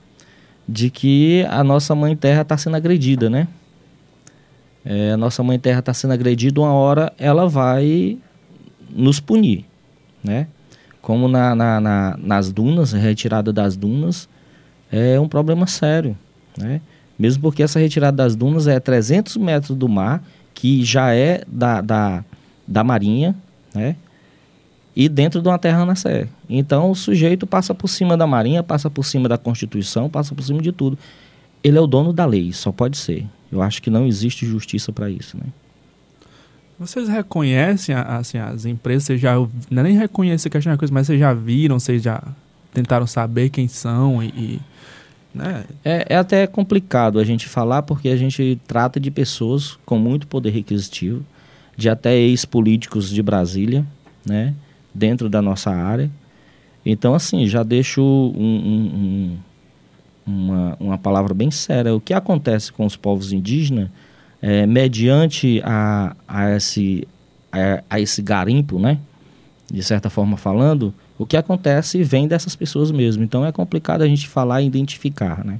de 0.65 0.89
que 0.89 1.45
a 1.49 1.61
nossa 1.65 1.93
mãe 1.93 2.15
terra 2.15 2.43
está 2.43 2.57
sendo 2.57 2.77
agredida, 2.77 3.29
né? 3.29 3.45
É, 4.85 5.11
a 5.11 5.17
nossa 5.17 5.43
mãe 5.43 5.59
terra 5.59 5.79
está 5.79 5.93
sendo 5.93 6.13
agredida, 6.13 6.61
uma 6.61 6.71
hora 6.71 7.11
ela 7.17 7.45
vai 7.49 8.17
nos 8.89 9.19
punir, 9.19 9.65
né? 10.23 10.47
Como 11.01 11.27
na, 11.27 11.53
na, 11.53 11.81
na, 11.81 12.17
nas 12.17 12.53
dunas, 12.53 12.93
a 12.95 12.97
retirada 12.97 13.51
das 13.51 13.75
dunas 13.75 14.29
é 14.89 15.19
um 15.19 15.27
problema 15.27 15.67
sério, 15.67 16.17
né? 16.57 16.79
Mesmo 17.19 17.41
porque 17.41 17.61
essa 17.61 17.79
retirada 17.79 18.15
das 18.15 18.33
dunas 18.33 18.65
é 18.65 18.79
300 18.79 19.35
metros 19.35 19.77
do 19.77 19.89
mar, 19.89 20.23
que 20.53 20.85
já 20.85 21.13
é 21.13 21.43
da, 21.45 21.81
da, 21.81 22.23
da 22.65 22.81
marinha, 22.81 23.35
né? 23.75 23.97
E 24.95 25.07
dentro 25.07 25.41
de 25.41 25.47
uma 25.47 25.59
terra 25.59 25.85
nascer. 25.85 26.27
Então 26.49 26.91
o 26.91 26.95
sujeito 26.95 27.47
passa 27.47 27.73
por 27.73 27.87
cima 27.87 28.17
da 28.17 28.27
marinha, 28.27 28.63
passa 28.63 28.89
por 28.89 29.05
cima 29.05 29.29
da 29.29 29.37
Constituição, 29.37 30.09
passa 30.09 30.33
por 30.35 30.43
cima 30.43 30.61
de 30.61 30.71
tudo. 30.71 30.97
Ele 31.63 31.77
é 31.77 31.81
o 31.81 31.87
dono 31.87 32.11
da 32.11 32.25
lei, 32.25 32.51
só 32.53 32.71
pode 32.71 32.97
ser. 32.97 33.25
Eu 33.51 33.61
acho 33.61 33.81
que 33.81 33.89
não 33.89 34.05
existe 34.05 34.45
justiça 34.45 34.91
para 34.91 35.09
isso, 35.09 35.37
né? 35.37 35.45
Vocês 36.79 37.09
reconhecem 37.09 37.93
assim, 37.93 38.37
as 38.37 38.63
empresas, 38.63 39.03
vocês 39.03 39.19
já 39.19 39.35
não 39.69 39.81
é 39.81 39.83
nem 39.83 39.97
reconhecer 39.97 40.49
que 40.49 40.57
é 40.57 40.61
uma 40.65 40.77
coisa, 40.77 40.93
mas 40.93 41.07
vocês 41.07 41.19
já 41.19 41.33
viram, 41.33 41.77
vocês 41.77 42.01
já 42.01 42.23
tentaram 42.73 43.05
saber 43.05 43.49
quem 43.49 43.67
são 43.67 44.23
e, 44.23 44.27
e 44.27 44.61
né? 45.33 45.65
é, 45.83 46.05
é 46.09 46.15
até 46.15 46.47
complicado 46.47 47.19
a 47.19 47.25
gente 47.25 47.49
falar 47.49 47.81
porque 47.81 48.07
a 48.07 48.15
gente 48.15 48.59
trata 48.65 48.97
de 48.97 49.11
pessoas 49.11 49.77
com 49.85 49.97
muito 49.97 50.25
poder 50.25 50.51
requisitivo, 50.51 51.25
de 51.75 51.89
até 51.89 52.15
ex-políticos 52.15 53.09
de 53.09 53.21
Brasília, 53.21 53.85
né? 54.25 54.53
Dentro 54.93 55.29
da 55.29 55.41
nossa 55.41 55.71
área. 55.71 56.09
Então, 56.85 57.13
assim, 57.13 57.45
já 57.47 57.63
deixo 57.63 58.01
um, 58.01 58.31
um, 58.37 59.37
uma, 60.25 60.77
uma 60.79 60.97
palavra 60.97 61.33
bem 61.33 61.51
séria. 61.51 61.93
O 61.93 61.99
que 61.99 62.13
acontece 62.13 62.71
com 62.71 62.85
os 62.85 62.95
povos 62.95 63.31
indígenas, 63.31 63.89
é, 64.41 64.65
mediante 64.65 65.61
a, 65.63 66.15
a, 66.27 66.55
esse, 66.55 67.07
a, 67.51 67.83
a 67.89 67.99
esse 67.99 68.21
garimpo, 68.21 68.79
né? 68.79 68.99
de 69.71 69.83
certa 69.83 70.09
forma 70.09 70.35
falando, 70.35 70.93
o 71.17 71.25
que 71.25 71.37
acontece 71.37 72.01
vem 72.03 72.27
dessas 72.27 72.55
pessoas 72.55 72.91
mesmo. 72.91 73.23
Então 73.23 73.45
é 73.45 73.51
complicado 73.51 74.01
a 74.01 74.07
gente 74.07 74.27
falar 74.27 74.61
e 74.61 74.67
identificar, 74.67 75.45
né? 75.45 75.59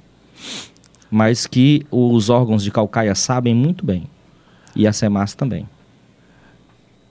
Mas 1.12 1.48
que 1.48 1.86
os 1.92 2.30
órgãos 2.30 2.64
de 2.64 2.72
Calcaia 2.72 3.16
sabem 3.16 3.54
muito 3.54 3.86
bem. 3.86 4.04
E 4.76 4.88
a 4.88 4.94
SEMAS 4.94 5.34
também. 5.34 5.68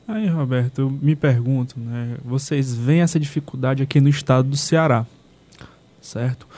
Aí, 0.08 0.26
Roberto, 0.26 0.78
eu 0.80 0.90
me 0.90 1.14
pergunto, 1.14 1.78
né? 1.78 2.16
Vocês 2.24 2.74
veem 2.74 3.02
essa 3.02 3.20
dificuldade 3.20 3.82
aqui 3.82 4.00
no 4.00 4.08
estado 4.08 4.48
do 4.48 4.56
Ceará, 4.56 5.04
certo? 6.00 6.48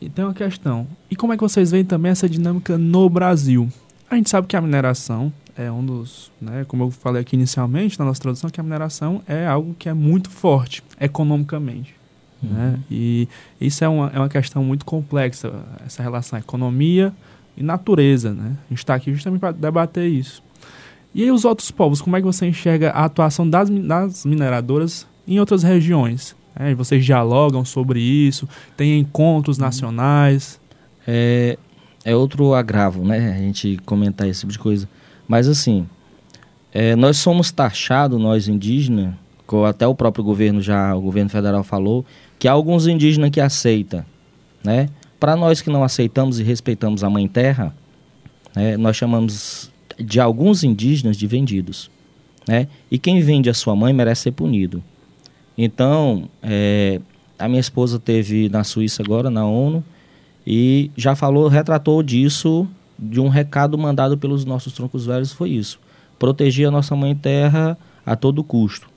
E 0.00 0.08
tem 0.08 0.24
uma 0.24 0.32
questão. 0.32 0.86
E 1.10 1.16
como 1.16 1.32
é 1.32 1.36
que 1.36 1.42
vocês 1.42 1.72
veem 1.72 1.84
também 1.84 2.12
essa 2.12 2.28
dinâmica 2.28 2.78
no 2.78 3.10
Brasil? 3.10 3.68
A 4.08 4.14
gente 4.14 4.30
sabe 4.30 4.46
que 4.46 4.56
a 4.56 4.60
mineração 4.60 5.32
é 5.56 5.70
um 5.70 5.84
dos, 5.84 6.30
né, 6.40 6.64
como 6.68 6.84
eu 6.84 6.90
falei 6.92 7.22
aqui 7.22 7.34
inicialmente 7.34 7.98
na 7.98 8.04
nossa 8.04 8.20
tradução, 8.20 8.48
que 8.48 8.60
a 8.60 8.62
mineração 8.62 9.20
é 9.26 9.48
algo 9.48 9.74
que 9.76 9.88
é 9.88 9.92
muito 9.92 10.30
forte 10.30 10.80
economicamente. 11.00 11.96
Uhum. 12.40 12.50
Né? 12.50 12.80
E 12.88 13.28
isso 13.60 13.82
é 13.82 13.88
uma, 13.88 14.12
é 14.14 14.18
uma 14.18 14.28
questão 14.28 14.62
muito 14.62 14.84
complexa, 14.84 15.52
essa 15.84 16.04
relação 16.04 16.38
economia 16.38 17.12
e 17.56 17.64
natureza. 17.64 18.32
Né? 18.32 18.56
A 18.66 18.68
gente 18.68 18.78
está 18.78 18.94
aqui 18.94 19.12
justamente 19.12 19.40
para 19.40 19.50
debater 19.50 20.08
isso. 20.08 20.40
E 21.14 21.24
aí 21.24 21.30
os 21.30 21.44
outros 21.44 21.70
povos, 21.70 22.00
como 22.00 22.16
é 22.16 22.20
que 22.20 22.26
você 22.26 22.46
enxerga 22.46 22.90
a 22.90 23.04
atuação 23.04 23.48
das, 23.48 23.68
das 23.68 24.24
mineradoras 24.24 25.06
em 25.26 25.40
outras 25.40 25.62
regiões? 25.62 26.36
É, 26.54 26.74
vocês 26.74 27.04
dialogam 27.04 27.64
sobre 27.64 28.00
isso, 28.00 28.48
tem 28.76 28.98
encontros 28.98 29.58
uhum. 29.58 29.64
nacionais. 29.64 30.60
É, 31.06 31.58
é 32.04 32.14
outro 32.14 32.54
agravo, 32.54 33.04
né? 33.04 33.32
A 33.32 33.38
gente 33.38 33.78
comentar 33.84 34.28
esse 34.28 34.40
tipo 34.40 34.52
de 34.52 34.58
coisa. 34.58 34.88
Mas 35.26 35.48
assim, 35.48 35.86
é, 36.72 36.94
nós 36.94 37.18
somos 37.18 37.50
taxados, 37.50 38.20
nós 38.20 38.48
indígenas, 38.48 39.14
até 39.68 39.86
o 39.86 39.94
próprio 39.94 40.22
governo 40.22 40.60
já, 40.60 40.94
o 40.94 41.00
governo 41.00 41.28
federal 41.28 41.64
falou, 41.64 42.04
que 42.38 42.46
há 42.46 42.52
alguns 42.52 42.86
indígenas 42.86 43.30
que 43.30 43.40
aceitam, 43.40 44.04
né? 44.64 44.88
Para 45.18 45.36
nós 45.36 45.60
que 45.60 45.68
não 45.68 45.84
aceitamos 45.84 46.38
e 46.38 46.42
respeitamos 46.42 47.04
a 47.04 47.10
mãe 47.10 47.28
terra, 47.28 47.74
né, 48.56 48.76
nós 48.76 48.96
chamamos 48.96 49.69
de 50.00 50.20
alguns 50.20 50.64
indígenas 50.64 51.16
de 51.16 51.26
vendidos, 51.26 51.90
né? 52.48 52.68
E 52.90 52.98
quem 52.98 53.20
vende 53.20 53.50
a 53.50 53.54
sua 53.54 53.76
mãe 53.76 53.92
merece 53.92 54.22
ser 54.22 54.32
punido. 54.32 54.82
Então, 55.56 56.28
é, 56.42 57.00
a 57.38 57.48
minha 57.48 57.60
esposa 57.60 57.98
teve 57.98 58.48
na 58.48 58.64
Suíça 58.64 59.02
agora, 59.02 59.30
na 59.30 59.46
ONU, 59.46 59.84
e 60.46 60.90
já 60.96 61.14
falou, 61.14 61.48
retratou 61.48 62.02
disso, 62.02 62.66
de 62.98 63.20
um 63.20 63.28
recado 63.28 63.76
mandado 63.76 64.16
pelos 64.16 64.44
nossos 64.44 64.72
troncos 64.72 65.06
velhos, 65.06 65.32
foi 65.32 65.50
isso. 65.50 65.78
Proteger 66.18 66.68
a 66.68 66.70
nossa 66.70 66.94
mãe 66.96 67.14
terra 67.14 67.78
a 68.04 68.16
todo 68.16 68.44
custo. 68.44 68.88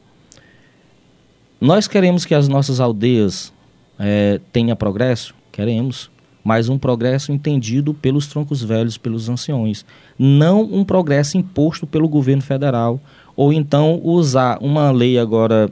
Nós 1.60 1.88
queremos 1.88 2.26
que 2.26 2.36
as 2.36 2.48
nossas 2.48 2.80
aldeias 2.80 3.54
é, 3.98 4.40
tenham 4.52 4.76
progresso? 4.76 5.34
Queremos. 5.52 6.12
Mas 6.44 6.68
um 6.68 6.78
progresso 6.78 7.32
entendido 7.32 7.94
pelos 7.94 8.28
troncos 8.28 8.62
velhos, 8.62 8.98
pelos 8.98 9.30
anciões. 9.30 9.86
Não 10.20 10.62
um 10.62 10.84
progresso 10.84 11.38
imposto 11.38 11.88
pelo 11.88 12.08
governo 12.08 12.42
federal. 12.42 13.00
Ou 13.36 13.54
então 13.54 14.00
usar 14.04 14.58
uma 14.62 14.92
lei 14.92 15.18
agora 15.18 15.70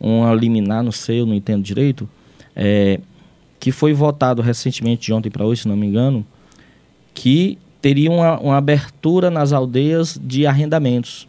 uma 0.00 0.32
liminar, 0.34 0.82
não 0.82 0.92
sei, 0.92 1.20
eu 1.20 1.26
não 1.26 1.34
entendo 1.34 1.62
direito, 1.62 2.08
é, 2.56 2.98
que 3.58 3.70
foi 3.70 3.92
votado 3.92 4.40
recentemente, 4.40 5.06
de 5.06 5.12
ontem 5.12 5.30
para 5.30 5.44
hoje, 5.44 5.62
se 5.62 5.68
não 5.68 5.76
me 5.76 5.86
engano, 5.86 6.24
que 7.12 7.58
teria 7.82 8.10
uma, 8.10 8.40
uma 8.40 8.56
abertura 8.56 9.30
nas 9.30 9.52
aldeias 9.52 10.18
de 10.22 10.46
arrendamentos, 10.46 11.28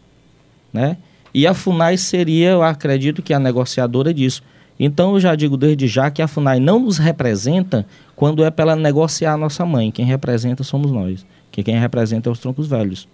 né? 0.72 0.96
E 1.34 1.46
a 1.46 1.54
FUNAI 1.54 1.96
seria, 1.96 2.50
eu 2.50 2.62
acredito 2.62 3.22
que 3.22 3.32
a 3.32 3.38
negociadora 3.38 4.12
disso. 4.12 4.42
Então 4.78 5.14
eu 5.14 5.20
já 5.20 5.34
digo 5.34 5.56
desde 5.56 5.86
já 5.86 6.10
que 6.10 6.22
a 6.22 6.28
FUNAI 6.28 6.58
não 6.58 6.80
nos 6.80 6.98
representa 6.98 7.86
quando 8.16 8.44
é 8.44 8.50
para 8.50 8.72
ela 8.72 8.76
negociar 8.76 9.34
a 9.34 9.36
nossa 9.36 9.64
mãe. 9.64 9.90
Quem 9.90 10.04
representa 10.04 10.62
somos 10.62 10.90
nós. 10.90 11.24
Que 11.50 11.62
quem 11.62 11.78
representa 11.78 12.28
é 12.28 12.32
os 12.32 12.38
troncos 12.38 12.66
velhos. 12.66 13.06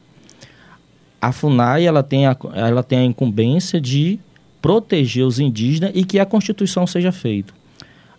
A 1.21 1.33
FUNAI 1.33 1.85
ela 1.85 2.03
tem 2.03 2.27
a, 2.27 2.37
ela 2.55 2.83
tem 2.83 3.01
a 3.01 3.05
incumbência 3.05 3.81
de 3.81 4.19
proteger 4.63 5.25
os 5.25 5.39
indígenas 5.41 5.93
e 5.95 6.05
que 6.05 6.19
a 6.19 6.27
Constituição 6.27 6.87
seja 6.87 7.13
feita. 7.13 7.53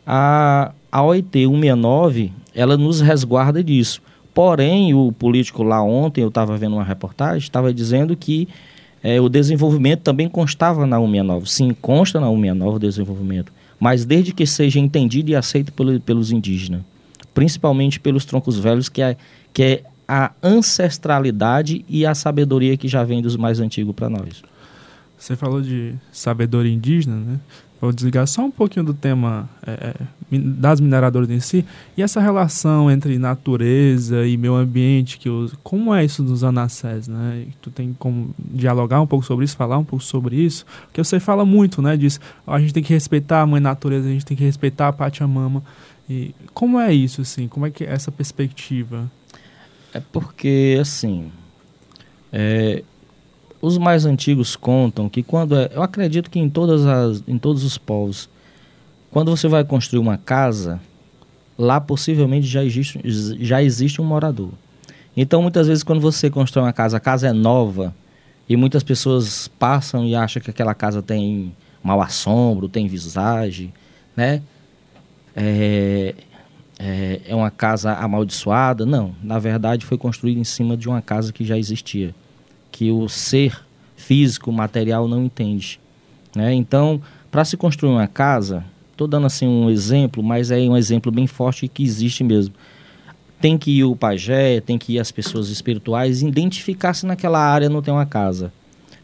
A, 0.05 0.71
a 0.91 1.03
OIT 1.03 1.45
169, 1.45 2.31
ela 2.53 2.77
nos 2.77 2.99
resguarda 2.99 3.63
disso. 3.63 4.01
Porém, 4.33 4.93
o 4.93 5.11
político 5.11 5.63
lá 5.63 5.81
ontem, 5.81 6.21
eu 6.21 6.29
estava 6.29 6.57
vendo 6.57 6.73
uma 6.73 6.83
reportagem, 6.83 7.39
estava 7.39 7.73
dizendo 7.73 8.15
que 8.15 8.47
é, 9.03 9.19
o 9.19 9.29
desenvolvimento 9.29 10.01
também 10.01 10.27
constava 10.27 10.85
na 10.85 10.97
169. 10.97 11.49
Sim, 11.49 11.75
consta 11.81 12.19
na 12.19 12.27
169 12.27 12.75
o 12.75 12.79
desenvolvimento, 12.79 13.53
mas 13.79 14.05
desde 14.05 14.33
que 14.33 14.45
seja 14.45 14.79
entendido 14.79 15.31
e 15.31 15.35
aceito 15.35 15.71
pelo, 15.73 15.99
pelos 15.99 16.31
indígenas, 16.31 16.81
principalmente 17.33 17.99
pelos 17.99 18.25
troncos 18.25 18.59
velhos, 18.59 18.89
que 18.89 19.01
é, 19.01 19.15
que 19.53 19.63
é 19.63 19.83
a 20.07 20.31
ancestralidade 20.43 21.85
e 21.87 22.05
a 22.05 22.15
sabedoria 22.15 22.75
que 22.75 22.87
já 22.87 23.03
vem 23.03 23.21
dos 23.21 23.37
mais 23.37 23.59
antigos 23.59 23.95
para 23.95 24.09
nós. 24.09 24.41
Você 25.17 25.35
falou 25.35 25.61
de 25.61 25.93
sabedoria 26.11 26.73
indígena, 26.73 27.15
né? 27.15 27.39
Vou 27.81 27.93
desligar 27.93 28.27
só 28.27 28.43
um 28.43 28.51
pouquinho 28.51 28.85
do 28.85 28.93
tema 28.93 29.49
é, 29.65 29.95
das 30.29 30.81
mineradoras 30.81 31.29
em 31.29 31.39
si 31.39 31.65
e 31.95 32.03
essa 32.03 32.19
relação 32.19 32.91
entre 32.91 33.17
natureza 33.17 34.27
e 34.27 34.35
meio 34.35 34.55
ambiente 34.55 35.17
que 35.17 35.29
os, 35.29 35.53
como 35.63 35.93
é 35.93 36.03
isso 36.03 36.21
nos 36.21 36.43
anassés, 36.43 37.07
né? 37.07 37.45
Tu 37.61 37.71
tem 37.71 37.95
como 37.97 38.35
dialogar 38.37 38.99
um 38.99 39.07
pouco 39.07 39.25
sobre 39.25 39.45
isso, 39.45 39.55
falar 39.55 39.77
um 39.77 39.85
pouco 39.85 40.03
sobre 40.03 40.35
isso, 40.35 40.65
porque 40.87 41.01
você 41.01 41.21
fala 41.21 41.45
muito, 41.45 41.81
né? 41.81 41.95
Diz 41.95 42.19
a 42.45 42.59
gente 42.59 42.73
tem 42.73 42.83
que 42.83 42.93
respeitar 42.93 43.41
a 43.41 43.45
mãe 43.45 43.61
natureza, 43.61 44.09
a 44.09 44.11
gente 44.11 44.25
tem 44.25 44.35
que 44.35 44.43
respeitar 44.43 44.89
a 44.89 44.93
Pachamama. 44.93 45.63
E 46.09 46.35
como 46.53 46.79
é 46.79 46.93
isso 46.93 47.21
assim? 47.21 47.47
Como 47.47 47.65
é 47.65 47.71
que 47.71 47.85
é 47.85 47.91
essa 47.93 48.11
perspectiva? 48.11 49.09
É 49.93 50.01
porque 50.01 50.77
assim, 50.81 51.31
é, 52.31 52.83
os 53.61 53.77
mais 53.77 54.05
antigos 54.05 54.55
contam 54.55 55.09
que 55.09 55.21
quando 55.21 55.55
é, 55.57 55.69
eu 55.73 55.81
acredito 55.81 56.29
que 56.29 56.39
em 56.39 56.49
todas 56.49 56.85
as 56.85 57.23
em 57.27 57.37
todos 57.37 57.63
os 57.63 57.77
povos, 57.77 58.29
quando 59.11 59.35
você 59.35 59.47
vai 59.47 59.63
construir 59.63 59.99
uma 59.99 60.17
casa, 60.17 60.79
lá 61.57 61.79
possivelmente 61.81 62.47
já 62.47 62.63
existe 62.63 62.99
já 63.05 63.61
existe 63.61 64.01
um 64.01 64.05
morador. 64.05 64.51
Então 65.15 65.41
muitas 65.41 65.67
vezes 65.67 65.83
quando 65.83 65.99
você 65.99 66.29
constrói 66.29 66.65
uma 66.65 66.73
casa, 66.73 66.97
a 66.97 66.99
casa 66.99 67.27
é 67.27 67.33
nova 67.33 67.93
e 68.47 68.55
muitas 68.55 68.83
pessoas 68.83 69.47
passam 69.47 70.05
e 70.05 70.15
acham 70.15 70.41
que 70.41 70.49
aquela 70.49 70.73
casa 70.73 71.01
tem 71.01 71.55
mau 71.83 72.01
assombro, 72.01 72.69
tem 72.69 72.87
visagem, 72.87 73.73
né? 74.15 74.41
É, 75.35 76.15
é, 76.79 77.21
é 77.27 77.35
uma 77.35 77.51
casa 77.51 77.93
amaldiçoada. 77.93 78.85
Não, 78.85 79.13
na 79.21 79.37
verdade 79.37 79.85
foi 79.85 79.97
construída 79.97 80.39
em 80.39 80.43
cima 80.45 80.77
de 80.77 80.87
uma 80.87 81.01
casa 81.01 81.33
que 81.33 81.43
já 81.43 81.57
existia 81.57 82.15
que 82.79 82.93
o 82.93 83.09
ser 83.09 83.59
físico, 83.97 84.53
material 84.53 85.05
não 85.05 85.25
entende. 85.25 85.81
Né? 86.33 86.53
Então, 86.53 87.01
para 87.29 87.43
se 87.43 87.57
construir 87.57 87.91
uma 87.91 88.07
casa, 88.07 88.63
estou 88.93 89.05
dando 89.05 89.27
assim 89.27 89.45
um 89.45 89.69
exemplo, 89.69 90.23
mas 90.23 90.49
é 90.49 90.59
um 90.59 90.77
exemplo 90.77 91.11
bem 91.11 91.27
forte 91.27 91.67
que 91.67 91.83
existe 91.83 92.23
mesmo. 92.23 92.55
Tem 93.41 93.57
que 93.57 93.79
ir 93.79 93.83
o 93.83 93.97
pajé, 93.97 94.61
tem 94.61 94.77
que 94.77 94.93
ir 94.93 94.99
as 94.99 95.11
pessoas 95.11 95.49
espirituais, 95.49 96.21
identificar 96.21 96.93
se 96.93 97.05
naquela 97.05 97.39
área 97.39 97.67
não 97.67 97.81
tem 97.81 97.93
uma 97.93 98.05
casa. 98.05 98.49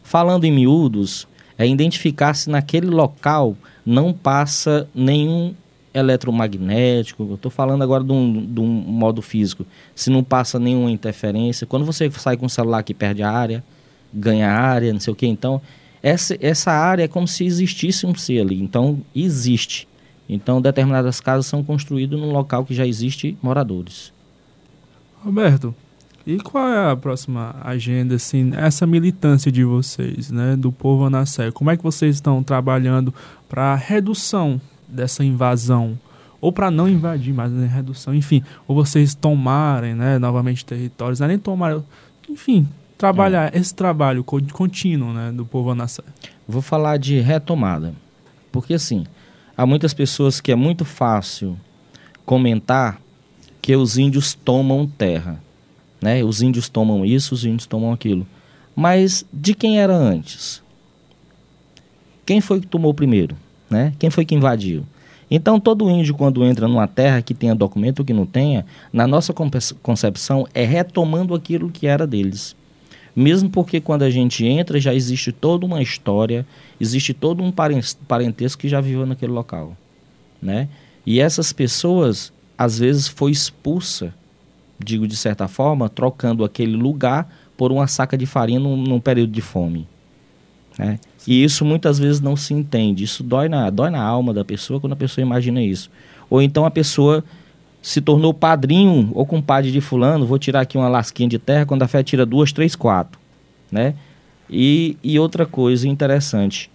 Falando 0.02 0.44
em 0.44 0.52
miúdos, 0.52 1.28
é 1.58 1.68
identificar 1.68 2.32
se 2.32 2.48
naquele 2.48 2.86
local 2.86 3.54
não 3.84 4.10
passa 4.10 4.88
nenhum 4.94 5.52
eletromagnético. 5.96 7.26
Eu 7.28 7.34
estou 7.34 7.50
falando 7.50 7.82
agora 7.82 8.04
de 8.04 8.12
um, 8.12 8.46
de 8.46 8.60
um 8.60 8.66
modo 8.66 9.22
físico. 9.22 9.66
Se 9.94 10.10
não 10.10 10.22
passa 10.22 10.58
nenhuma 10.58 10.90
interferência. 10.90 11.66
Quando 11.66 11.84
você 11.84 12.10
sai 12.10 12.36
com 12.36 12.46
o 12.46 12.50
celular 12.50 12.82
que 12.82 12.94
perde 12.94 13.22
a 13.22 13.30
área, 13.30 13.64
ganha 14.12 14.50
área, 14.50 14.92
não 14.92 15.00
sei 15.00 15.12
o 15.12 15.16
que. 15.16 15.26
Então, 15.26 15.60
essa, 16.02 16.36
essa 16.40 16.70
área 16.70 17.04
é 17.04 17.08
como 17.08 17.26
se 17.26 17.44
existisse 17.44 18.06
um 18.06 18.14
ser 18.14 18.40
ali. 18.40 18.60
Então, 18.60 19.00
existe. 19.14 19.88
Então, 20.28 20.60
determinadas 20.60 21.20
casas 21.20 21.46
são 21.46 21.62
construídas 21.62 22.18
num 22.18 22.32
local 22.32 22.64
que 22.64 22.74
já 22.74 22.86
existe 22.86 23.36
moradores. 23.42 24.12
Roberto, 25.24 25.74
e 26.26 26.38
qual 26.38 26.68
é 26.68 26.90
a 26.90 26.96
próxima 26.96 27.54
agenda, 27.62 28.16
assim, 28.16 28.52
essa 28.56 28.84
militância 28.84 29.50
de 29.50 29.62
vocês, 29.62 30.30
né, 30.30 30.56
do 30.56 30.72
povo 30.72 31.04
Anassé? 31.04 31.52
Como 31.52 31.70
é 31.70 31.76
que 31.76 31.82
vocês 31.84 32.16
estão 32.16 32.42
trabalhando 32.42 33.14
para 33.48 33.72
a 33.72 33.76
redução 33.76 34.60
dessa 34.88 35.24
invasão 35.24 35.98
ou 36.40 36.52
para 36.52 36.70
não 36.70 36.88
invadir, 36.88 37.32
mas 37.32 37.50
em 37.50 37.66
redução, 37.66 38.14
enfim, 38.14 38.42
ou 38.68 38.76
vocês 38.76 39.14
tomarem, 39.14 39.94
né, 39.94 40.18
novamente 40.18 40.64
territórios, 40.64 41.20
é 41.20 41.26
nem 41.26 41.38
tomar, 41.38 41.80
enfim, 42.28 42.68
trabalhar 42.98 43.54
é. 43.54 43.58
esse 43.58 43.74
trabalho 43.74 44.22
contínuo, 44.24 45.12
né, 45.12 45.32
do 45.32 45.44
povo 45.44 45.70
Anassé. 45.70 46.02
Vou 46.46 46.62
falar 46.62 46.98
de 46.98 47.20
retomada, 47.20 47.94
porque 48.52 48.74
assim, 48.74 49.06
há 49.56 49.66
muitas 49.66 49.94
pessoas 49.94 50.40
que 50.40 50.52
é 50.52 50.54
muito 50.54 50.84
fácil 50.84 51.58
comentar 52.24 53.00
que 53.62 53.74
os 53.74 53.98
índios 53.98 54.34
tomam 54.34 54.86
terra, 54.86 55.40
né? 56.00 56.22
Os 56.22 56.40
índios 56.42 56.68
tomam 56.68 57.04
isso, 57.04 57.34
os 57.34 57.44
índios 57.44 57.66
tomam 57.66 57.92
aquilo. 57.92 58.26
Mas 58.76 59.24
de 59.32 59.54
quem 59.54 59.80
era 59.80 59.92
antes? 59.92 60.62
Quem 62.24 62.40
foi 62.40 62.60
que 62.60 62.66
tomou 62.66 62.94
primeiro? 62.94 63.36
Né? 63.70 63.92
Quem 63.98 64.10
foi 64.10 64.24
que 64.24 64.34
invadiu? 64.34 64.84
Então, 65.30 65.58
todo 65.58 65.90
índio, 65.90 66.14
quando 66.14 66.44
entra 66.44 66.68
numa 66.68 66.86
terra 66.86 67.20
que 67.20 67.34
tenha 67.34 67.54
documento 67.54 68.00
ou 68.00 68.04
que 68.04 68.12
não 68.12 68.24
tenha, 68.24 68.64
na 68.92 69.06
nossa 69.06 69.34
concepção, 69.82 70.46
é 70.54 70.64
retomando 70.64 71.34
aquilo 71.34 71.70
que 71.70 71.86
era 71.86 72.06
deles. 72.06 72.54
Mesmo 73.14 73.50
porque 73.50 73.80
quando 73.80 74.02
a 74.02 74.10
gente 74.10 74.44
entra, 74.46 74.78
já 74.78 74.94
existe 74.94 75.32
toda 75.32 75.66
uma 75.66 75.82
história, 75.82 76.46
existe 76.80 77.12
todo 77.12 77.42
um 77.42 77.50
parentesco 77.50 78.60
que 78.60 78.68
já 78.68 78.80
viveu 78.80 79.06
naquele 79.06 79.32
local. 79.32 79.76
Né? 80.40 80.68
E 81.04 81.18
essas 81.18 81.52
pessoas, 81.52 82.32
às 82.56 82.78
vezes, 82.78 83.08
foi 83.08 83.30
expulsa, 83.30 84.14
digo 84.78 85.08
de 85.08 85.16
certa 85.16 85.48
forma, 85.48 85.88
trocando 85.88 86.44
aquele 86.44 86.76
lugar 86.76 87.28
por 87.56 87.72
uma 87.72 87.86
saca 87.86 88.16
de 88.18 88.26
farinha 88.26 88.60
num, 88.60 88.76
num 88.76 89.00
período 89.00 89.32
de 89.32 89.40
fome. 89.40 89.88
Né? 90.78 90.98
E 91.26 91.42
isso 91.42 91.64
muitas 91.64 91.98
vezes 91.98 92.20
não 92.20 92.36
se 92.36 92.54
entende. 92.54 93.04
Isso 93.04 93.22
dói 93.22 93.48
na, 93.48 93.68
dói 93.70 93.90
na 93.90 94.02
alma 94.02 94.32
da 94.32 94.44
pessoa 94.44 94.80
quando 94.80 94.92
a 94.92 94.96
pessoa 94.96 95.22
imagina 95.22 95.62
isso. 95.62 95.90
Ou 96.30 96.40
então 96.40 96.64
a 96.64 96.70
pessoa 96.70 97.24
se 97.82 98.00
tornou 98.00 98.34
padrinho 98.34 99.10
ou 99.14 99.24
compadre 99.24 99.70
de 99.70 99.80
fulano, 99.80 100.26
vou 100.26 100.38
tirar 100.38 100.60
aqui 100.60 100.76
uma 100.76 100.88
lasquinha 100.88 101.28
de 101.28 101.38
terra, 101.38 101.64
quando 101.64 101.82
a 101.82 101.88
fé 101.88 102.02
tira 102.02 102.26
duas, 102.26 102.52
três, 102.52 102.74
quatro. 102.74 103.18
Né? 103.70 103.94
E, 104.50 104.96
e 105.02 105.18
outra 105.18 105.46
coisa 105.46 105.88
interessante, 105.88 106.70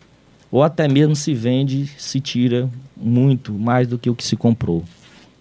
ou 0.50 0.64
até 0.64 0.88
mesmo 0.88 1.16
se 1.16 1.34
vende, 1.34 1.88
se 1.98 2.20
tira 2.20 2.70
muito 2.96 3.52
mais 3.52 3.88
do 3.88 3.98
que 3.98 4.10
o 4.10 4.16
que 4.16 4.24
se 4.24 4.36
comprou. 4.36 4.84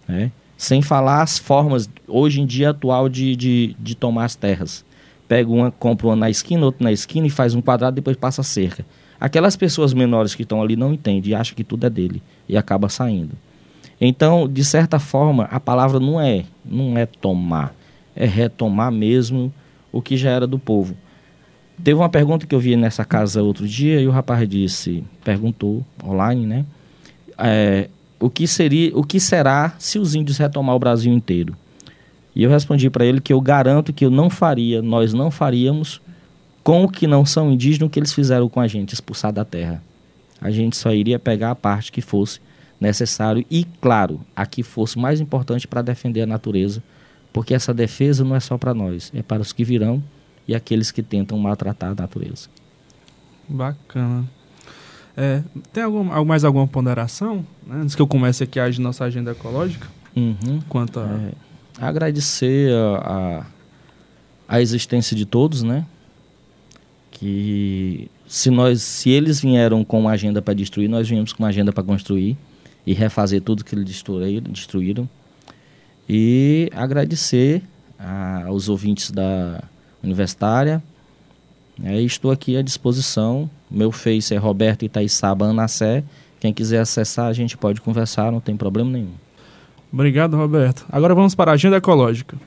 Né? 0.07 0.31
Sem 0.57 0.81
falar 0.81 1.21
as 1.21 1.37
formas, 1.37 1.89
hoje 2.07 2.41
em 2.41 2.45
dia 2.45 2.71
atual, 2.71 3.07
de, 3.07 3.35
de, 3.35 3.75
de 3.79 3.95
tomar 3.95 4.25
as 4.25 4.35
terras 4.35 4.83
pega 5.31 5.49
uma, 5.49 5.71
compra 5.71 6.07
uma 6.07 6.15
na 6.17 6.29
esquina, 6.29 6.65
outra 6.65 6.83
na 6.83 6.91
esquina 6.91 7.25
e 7.25 7.29
faz 7.29 7.55
um 7.55 7.61
quadrado 7.61 7.95
depois 7.95 8.17
passa 8.17 8.41
a 8.41 8.43
cerca. 8.43 8.85
Aquelas 9.17 9.55
pessoas 9.55 9.93
menores 9.93 10.35
que 10.35 10.41
estão 10.43 10.61
ali 10.61 10.75
não 10.75 10.91
entendem 10.91 11.31
e 11.31 11.33
acham 11.33 11.55
que 11.55 11.63
tudo 11.63 11.85
é 11.85 11.89
dele 11.89 12.21
e 12.49 12.57
acaba 12.57 12.89
saindo. 12.89 13.31
Então, 14.01 14.45
de 14.45 14.61
certa 14.61 14.99
forma, 14.99 15.45
a 15.45 15.57
palavra 15.57 16.01
não 16.01 16.19
é, 16.19 16.43
não 16.65 16.97
é 16.97 17.05
tomar, 17.05 17.73
é 18.13 18.25
retomar 18.25 18.91
mesmo 18.91 19.53
o 19.89 20.01
que 20.01 20.17
já 20.17 20.31
era 20.31 20.45
do 20.45 20.59
povo. 20.59 20.97
Teve 21.81 21.97
uma 21.97 22.09
pergunta 22.09 22.45
que 22.45 22.53
eu 22.53 22.59
vi 22.59 22.75
nessa 22.75 23.05
casa 23.05 23.41
outro 23.41 23.65
dia 23.65 24.01
e 24.01 24.07
o 24.09 24.11
rapaz 24.11 24.45
disse, 24.49 25.01
perguntou 25.23 25.81
online, 26.03 26.45
né? 26.45 26.65
É, 27.37 27.87
o 28.19 28.29
que 28.29 28.45
seria, 28.45 28.91
o 28.97 29.01
que 29.01 29.17
será 29.17 29.75
se 29.79 29.97
os 29.97 30.13
índios 30.13 30.37
retomar 30.37 30.75
o 30.75 30.79
Brasil 30.79 31.13
inteiro? 31.13 31.55
E 32.35 32.43
eu 32.43 32.49
respondi 32.49 32.89
para 32.89 33.05
ele 33.05 33.19
que 33.19 33.33
eu 33.33 33.41
garanto 33.41 33.91
que 33.91 34.05
eu 34.05 34.09
não 34.09 34.29
faria, 34.29 34.81
nós 34.81 35.13
não 35.13 35.29
faríamos 35.29 36.01
com 36.63 36.83
o 36.83 36.89
que 36.89 37.07
não 37.07 37.25
são 37.25 37.51
indígenas 37.51 37.87
o 37.87 37.89
que 37.89 37.99
eles 37.99 38.13
fizeram 38.13 38.47
com 38.47 38.59
a 38.59 38.67
gente, 38.67 38.93
expulsar 38.93 39.33
da 39.33 39.43
terra. 39.43 39.83
A 40.39 40.49
gente 40.49 40.77
só 40.77 40.91
iria 40.93 41.19
pegar 41.19 41.51
a 41.51 41.55
parte 41.55 41.91
que 41.91 42.01
fosse 42.01 42.39
necessário 42.79 43.45
e, 43.49 43.65
claro, 43.79 44.21
a 44.35 44.45
que 44.45 44.63
fosse 44.63 44.97
mais 44.97 45.19
importante 45.19 45.67
para 45.67 45.81
defender 45.81 46.21
a 46.21 46.25
natureza, 46.25 46.81
porque 47.33 47.53
essa 47.53 47.73
defesa 47.73 48.23
não 48.23 48.35
é 48.35 48.39
só 48.39 48.57
para 48.57 48.73
nós, 48.73 49.11
é 49.13 49.21
para 49.21 49.41
os 49.41 49.53
que 49.53 49.63
virão 49.63 50.01
e 50.47 50.55
aqueles 50.55 50.89
que 50.89 51.03
tentam 51.03 51.37
maltratar 51.37 51.91
a 51.91 51.95
natureza. 51.95 52.49
Bacana. 53.47 54.25
É, 55.15 55.43
tem 55.73 55.83
algum, 55.83 56.25
mais 56.25 56.43
alguma 56.43 56.67
ponderação? 56.67 57.45
Né? 57.67 57.81
Antes 57.81 57.95
que 57.95 58.01
eu 58.01 58.07
comece 58.07 58.43
aqui 58.43 58.59
a 58.59 58.69
nossa 58.79 59.03
agenda 59.03 59.31
ecológica? 59.31 59.87
Uhum. 60.15 60.61
Quanto 60.69 60.99
a... 60.99 61.03
É 61.03 61.50
agradecer 61.87 62.71
a, 62.73 63.45
a, 64.47 64.55
a, 64.55 64.61
existência 64.61 65.15
de 65.15 65.25
todos, 65.25 65.63
né? 65.63 65.85
Que 67.11 68.09
se 68.27 68.49
nós, 68.49 68.81
se 68.81 69.09
eles 69.09 69.41
vieram 69.41 69.83
com 69.83 69.99
uma 69.99 70.11
agenda 70.11 70.41
para 70.41 70.53
destruir, 70.53 70.87
nós 70.87 71.09
viemos 71.09 71.33
com 71.33 71.43
uma 71.43 71.49
agenda 71.49 71.73
para 71.73 71.83
construir 71.83 72.37
e 72.85 72.93
refazer 72.93 73.41
tudo 73.41 73.63
que 73.63 73.75
eles 73.75 73.85
destruíram. 73.85 74.51
destruíram. 74.51 75.09
E 76.07 76.69
agradecer 76.73 77.61
a, 77.97 78.45
aos 78.45 78.69
ouvintes 78.69 79.11
da 79.11 79.63
universitária. 80.03 80.81
É, 81.83 82.01
estou 82.01 82.31
aqui 82.31 82.57
à 82.57 82.61
disposição. 82.61 83.49
Meu 83.69 83.91
Face 83.91 84.33
é 84.33 84.37
Roberto 84.37 84.83
Itaissaba 84.83 85.45
Anassé. 85.45 86.03
Quem 86.39 86.53
quiser 86.53 86.79
acessar, 86.79 87.27
a 87.27 87.33
gente 87.33 87.57
pode 87.57 87.81
conversar, 87.81 88.31
não 88.31 88.39
tem 88.39 88.57
problema 88.57 88.89
nenhum. 88.89 89.13
Obrigado, 89.91 90.37
Roberto. 90.37 90.85
Agora 90.91 91.13
vamos 91.13 91.35
para 91.35 91.51
a 91.51 91.53
agenda 91.55 91.77
ecológica. 91.77 92.37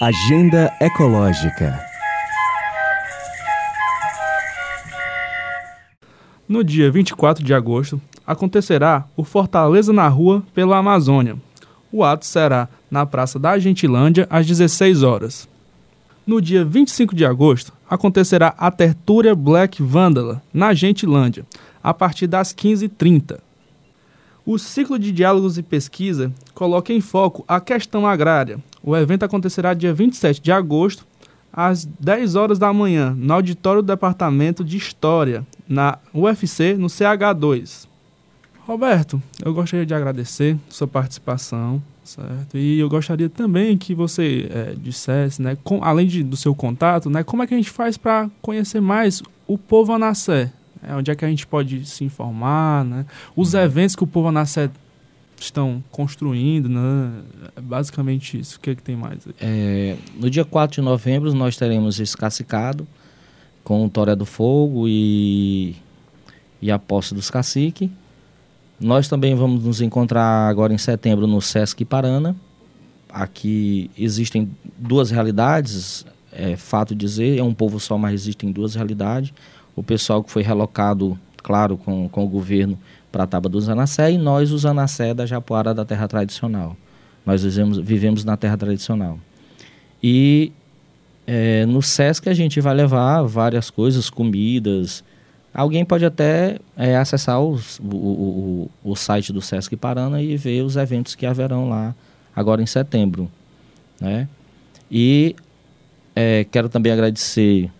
Agenda 0.00 0.70
Ecológica. 0.82 1.80
No 6.46 6.62
dia 6.62 6.90
24 6.90 7.42
de 7.42 7.54
agosto, 7.54 7.98
acontecerá 8.26 9.06
o 9.16 9.24
Fortaleza 9.24 9.94
na 9.94 10.06
Rua 10.08 10.42
pela 10.52 10.76
Amazônia. 10.76 11.38
O 11.90 12.04
ato 12.04 12.26
será 12.26 12.68
na 12.90 13.06
Praça 13.06 13.38
da 13.38 13.58
Gentilândia 13.58 14.26
às 14.28 14.46
16 14.46 15.02
horas. 15.02 15.48
No 16.26 16.40
dia 16.40 16.64
25 16.64 17.14
de 17.14 17.26
agosto, 17.26 17.70
acontecerá 17.88 18.54
a 18.56 18.70
Tertúlia 18.70 19.34
Black 19.34 19.82
Vandala 19.82 20.42
na 20.54 20.72
Gentilândia, 20.72 21.44
a 21.82 21.92
partir 21.92 22.26
das 22.26 22.54
15h30. 22.54 23.38
O 24.46 24.58
ciclo 24.58 24.98
de 24.98 25.12
diálogos 25.12 25.58
e 25.58 25.62
pesquisa 25.62 26.32
coloca 26.54 26.94
em 26.94 27.00
foco 27.02 27.44
a 27.46 27.60
questão 27.60 28.06
agrária. 28.06 28.58
O 28.82 28.96
evento 28.96 29.24
acontecerá 29.24 29.74
dia 29.74 29.92
27 29.92 30.40
de 30.40 30.50
agosto, 30.50 31.06
às 31.52 31.84
10 31.84 32.36
horas 32.36 32.58
da 32.58 32.72
manhã, 32.72 33.14
no 33.16 33.34
auditório 33.34 33.82
do 33.82 33.86
Departamento 33.86 34.64
de 34.64 34.78
História, 34.78 35.46
na 35.68 35.98
UFC, 36.14 36.74
no 36.74 36.86
CH2. 36.86 37.86
Roberto, 38.60 39.22
eu 39.44 39.52
gostaria 39.52 39.84
de 39.84 39.92
agradecer 39.92 40.56
sua 40.70 40.88
participação, 40.88 41.82
certo? 42.04 42.56
E 42.56 42.78
eu 42.78 42.88
gostaria 42.88 43.28
também 43.28 43.76
que 43.76 43.94
você 43.94 44.48
é, 44.50 44.74
dissesse, 44.76 45.40
né, 45.40 45.56
com, 45.64 45.82
além 45.82 46.06
de, 46.06 46.22
do 46.22 46.36
seu 46.36 46.54
contato, 46.54 47.08
né, 47.10 47.24
como 47.24 47.42
é 47.42 47.46
que 47.46 47.54
a 47.54 47.56
gente 47.56 47.70
faz 47.70 47.96
para 47.96 48.30
conhecer 48.40 48.80
mais 48.80 49.22
o 49.46 49.58
povo 49.58 49.92
Anassé? 49.92 50.52
Né? 50.82 50.94
Onde 50.94 51.10
é 51.10 51.16
que 51.16 51.24
a 51.24 51.28
gente 51.28 51.46
pode 51.46 51.84
se 51.86 52.04
informar, 52.04 52.84
né? 52.84 53.06
Os 53.34 53.54
uhum. 53.54 53.60
eventos 53.60 53.96
que 53.96 54.04
o 54.04 54.06
povo 54.06 54.28
Anassé 54.28 54.70
estão 55.40 55.82
construindo, 55.90 56.68
né? 56.68 57.22
É 57.56 57.60
basicamente 57.60 58.38
isso. 58.38 58.56
O 58.56 58.60
que, 58.60 58.70
é 58.70 58.74
que 58.74 58.82
tem 58.82 58.96
mais? 58.96 59.20
É, 59.40 59.96
no 60.14 60.30
dia 60.30 60.44
4 60.44 60.76
de 60.76 60.80
novembro 60.80 61.32
nós 61.34 61.56
teremos 61.56 61.98
esse 61.98 62.16
cacicado 62.16 62.86
com 63.62 63.84
o 63.84 63.88
Toré 63.88 64.14
do 64.14 64.26
Fogo 64.26 64.86
e, 64.86 65.74
e 66.60 66.70
a 66.70 66.78
posse 66.78 67.14
dos 67.14 67.30
caciques. 67.30 67.90
Nós 68.84 69.08
também 69.08 69.34
vamos 69.34 69.64
nos 69.64 69.80
encontrar 69.80 70.46
agora 70.46 70.70
em 70.70 70.76
setembro 70.76 71.26
no 71.26 71.40
Sesc 71.40 71.86
Parana. 71.86 72.36
Aqui 73.08 73.90
existem 73.96 74.50
duas 74.76 75.10
realidades, 75.10 76.04
é 76.30 76.54
fato 76.54 76.94
dizer, 76.94 77.38
é 77.38 77.42
um 77.42 77.54
povo 77.54 77.80
só, 77.80 77.96
mas 77.96 78.12
existem 78.12 78.52
duas 78.52 78.74
realidades. 78.74 79.32
O 79.74 79.82
pessoal 79.82 80.22
que 80.22 80.30
foi 80.30 80.42
relocado, 80.42 81.18
claro, 81.38 81.78
com, 81.78 82.10
com 82.10 82.26
o 82.26 82.28
governo 82.28 82.78
para 83.10 83.24
a 83.24 83.26
Taba 83.26 83.48
dos 83.48 83.70
Anassé 83.70 84.12
e 84.12 84.18
nós, 84.18 84.52
os 84.52 84.66
Anassé 84.66 85.14
da 85.14 85.24
Japuara 85.24 85.72
da 85.72 85.86
terra 85.86 86.06
tradicional. 86.06 86.76
Nós 87.24 87.42
vivemos, 87.42 87.78
vivemos 87.78 88.22
na 88.22 88.36
terra 88.36 88.58
tradicional. 88.58 89.18
E 90.02 90.52
é, 91.26 91.64
no 91.64 91.80
SESC 91.80 92.28
a 92.28 92.34
gente 92.34 92.60
vai 92.60 92.74
levar 92.74 93.22
várias 93.22 93.70
coisas, 93.70 94.10
comidas, 94.10 95.02
Alguém 95.54 95.84
pode 95.84 96.04
até 96.04 96.58
é, 96.76 96.96
acessar 96.96 97.40
os, 97.40 97.78
o, 97.78 97.84
o, 97.84 98.70
o, 98.82 98.96
site 98.96 99.32
do 99.32 99.40
Sesc 99.40 99.76
Parana 99.76 100.20
e 100.20 100.36
ver 100.36 100.62
os 100.62 100.74
eventos 100.74 101.14
que 101.14 101.24
haverão 101.24 101.68
lá 101.68 101.94
agora 102.34 102.60
em 102.60 102.66
setembro. 102.66 103.30
Né? 104.00 104.28
E 104.90 105.36
é, 106.16 106.44
quero 106.50 106.68
também 106.68 106.92
agradecer, 106.92 107.70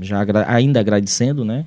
já 0.00 0.20
agra 0.20 0.44
ainda 0.48 0.80
agradecendo, 0.80 1.44
né? 1.44 1.64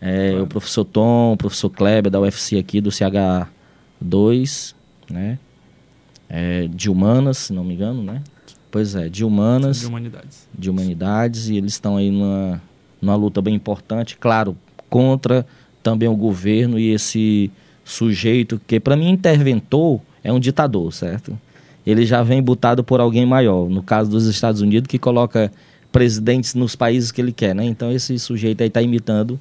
É, 0.00 0.30
claro. 0.30 0.44
O 0.44 0.46
professor 0.48 0.84
Tom, 0.84 1.34
o 1.34 1.36
professor 1.36 1.70
Kleber 1.70 2.10
da 2.10 2.18
UFC 2.20 2.58
aqui 2.58 2.80
do 2.80 2.90
CH2, 2.90 4.74
né? 5.08 5.38
É, 6.28 6.66
de 6.66 6.90
humanas, 6.90 7.38
se 7.38 7.52
não 7.52 7.62
me 7.62 7.74
engano, 7.74 8.02
né? 8.02 8.22
Pois 8.72 8.96
é, 8.96 9.08
de 9.08 9.24
humanas. 9.24 9.80
De 9.80 9.86
humanidades. 9.86 10.48
De 10.56 10.70
humanidades, 10.70 11.48
e 11.48 11.56
eles 11.56 11.74
estão 11.74 11.96
aí 11.96 12.10
numa, 12.10 12.60
numa 13.00 13.14
luta 13.14 13.40
bem 13.40 13.54
importante, 13.54 14.16
claro, 14.16 14.56
contra 14.90 15.46
também 15.82 16.08
o 16.08 16.16
governo 16.16 16.78
e 16.78 16.90
esse 16.90 17.50
sujeito 17.84 18.60
que 18.66 18.78
para 18.78 18.96
mim 18.96 19.08
interventor 19.08 20.00
é 20.22 20.32
um 20.32 20.38
ditador, 20.38 20.92
certo? 20.92 21.38
Ele 21.86 22.04
já 22.04 22.22
vem 22.22 22.42
botado 22.42 22.84
por 22.84 23.00
alguém 23.00 23.24
maior, 23.24 23.68
no 23.68 23.82
caso 23.82 24.10
dos 24.10 24.26
Estados 24.26 24.60
Unidos 24.60 24.88
que 24.88 24.98
coloca 24.98 25.50
presidentes 25.90 26.54
nos 26.54 26.76
países 26.76 27.10
que 27.10 27.20
ele 27.20 27.32
quer, 27.32 27.54
né? 27.54 27.64
Então 27.64 27.90
esse 27.90 28.18
sujeito 28.18 28.60
aí 28.60 28.68
está 28.68 28.82
imitando, 28.82 29.40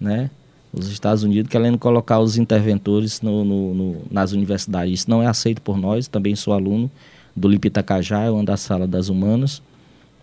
né? 0.00 0.30
Os 0.72 0.90
Estados 0.90 1.22
Unidos 1.22 1.50
querendo 1.50 1.78
colocar 1.78 2.18
os 2.18 2.36
interventores 2.36 3.22
no, 3.22 3.44
no, 3.44 3.74
no, 3.74 3.96
nas 4.10 4.32
universidades. 4.32 5.00
Isso 5.00 5.10
não 5.10 5.22
é 5.22 5.26
aceito 5.26 5.62
por 5.62 5.78
nós. 5.78 6.06
Também 6.06 6.36
sou 6.36 6.52
aluno 6.52 6.90
do 7.34 7.48
Lipitacajá, 7.48 8.26
eu 8.26 8.34
ando 8.36 8.46
da 8.46 8.56
sala 8.56 8.86
das 8.86 9.08
humanas, 9.08 9.62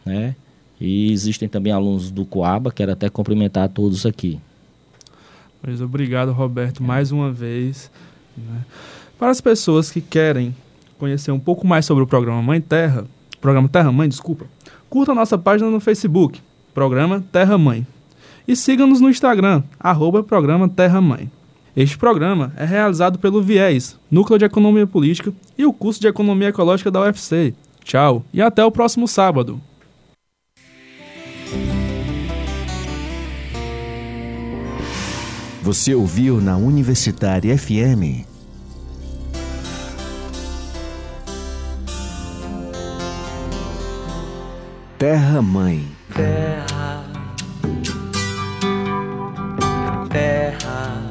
né? 0.05 0.35
E 0.79 1.11
existem 1.11 1.47
também 1.47 1.71
alunos 1.71 2.11
do 2.11 2.25
Coaba, 2.25 2.71
quero 2.71 2.91
até 2.91 3.09
cumprimentar 3.09 3.69
todos 3.69 4.05
aqui. 4.05 4.39
Pois 5.63 5.79
obrigado, 5.79 6.33
Roberto, 6.33 6.83
mais 6.83 7.13
uma 7.13 7.31
vez. 7.31 7.89
Né? 8.35 8.65
Para 9.17 9.29
as 9.29 9.39
pessoas 9.39 9.89
que 9.89 10.01
querem 10.01 10.53
conhecer 10.99 11.31
um 11.31 11.39
pouco 11.39 11.65
mais 11.65 11.85
sobre 11.85 12.03
o 12.03 12.07
programa 12.07 12.41
Mãe 12.41 12.59
Terra, 12.59 13.05
programa 13.39 13.69
Terra 13.69 13.89
Mãe, 13.89 14.09
desculpa, 14.09 14.45
curta 14.89 15.13
a 15.13 15.15
nossa 15.15 15.37
página 15.37 15.69
no 15.69 15.79
Facebook, 15.79 16.41
programa 16.73 17.23
Terra 17.31 17.57
Mãe. 17.57 17.87
E 18.45 18.57
siga-nos 18.57 18.99
no 18.99 19.09
Instagram, 19.09 19.63
arroba 19.79 20.21
programa 20.21 20.67
Terra 20.67 20.99
Mãe. 20.99 21.31
Este 21.77 21.97
programa 21.97 22.51
é 22.57 22.65
realizado 22.65 23.17
pelo 23.17 23.41
Viés, 23.41 23.97
Núcleo 24.11 24.37
de 24.37 24.43
Economia 24.43 24.85
Política 24.85 25.31
e 25.57 25.65
o 25.65 25.71
curso 25.71 26.01
de 26.01 26.07
Economia 26.07 26.49
Ecológica 26.49 26.91
da 26.91 27.03
UFC. 27.03 27.53
Tchau 27.85 28.25
e 28.33 28.41
até 28.41 28.65
o 28.65 28.71
próximo 28.71 29.07
sábado. 29.07 29.61
Você 35.63 35.95
ouviu 35.95 36.41
na 36.41 36.57
Universitária 36.57 37.57
FM. 37.57 38.27
Terra 44.97 45.41
Mãe. 45.41 45.87
Terra. 46.13 47.05
Terra. 50.09 51.01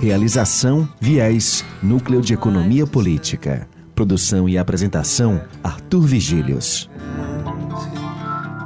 Realização 0.00 0.88
Viés, 1.00 1.64
Núcleo 1.80 2.20
de 2.20 2.34
Economia 2.34 2.84
Política. 2.84 3.68
Produção 3.94 4.48
e 4.48 4.58
apresentação 4.58 5.40
Arthur 5.62 6.00
Vigílios. 6.00 6.90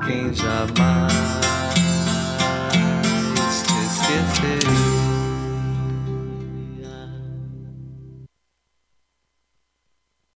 Quem 0.06 0.32
jamais 0.32 1.38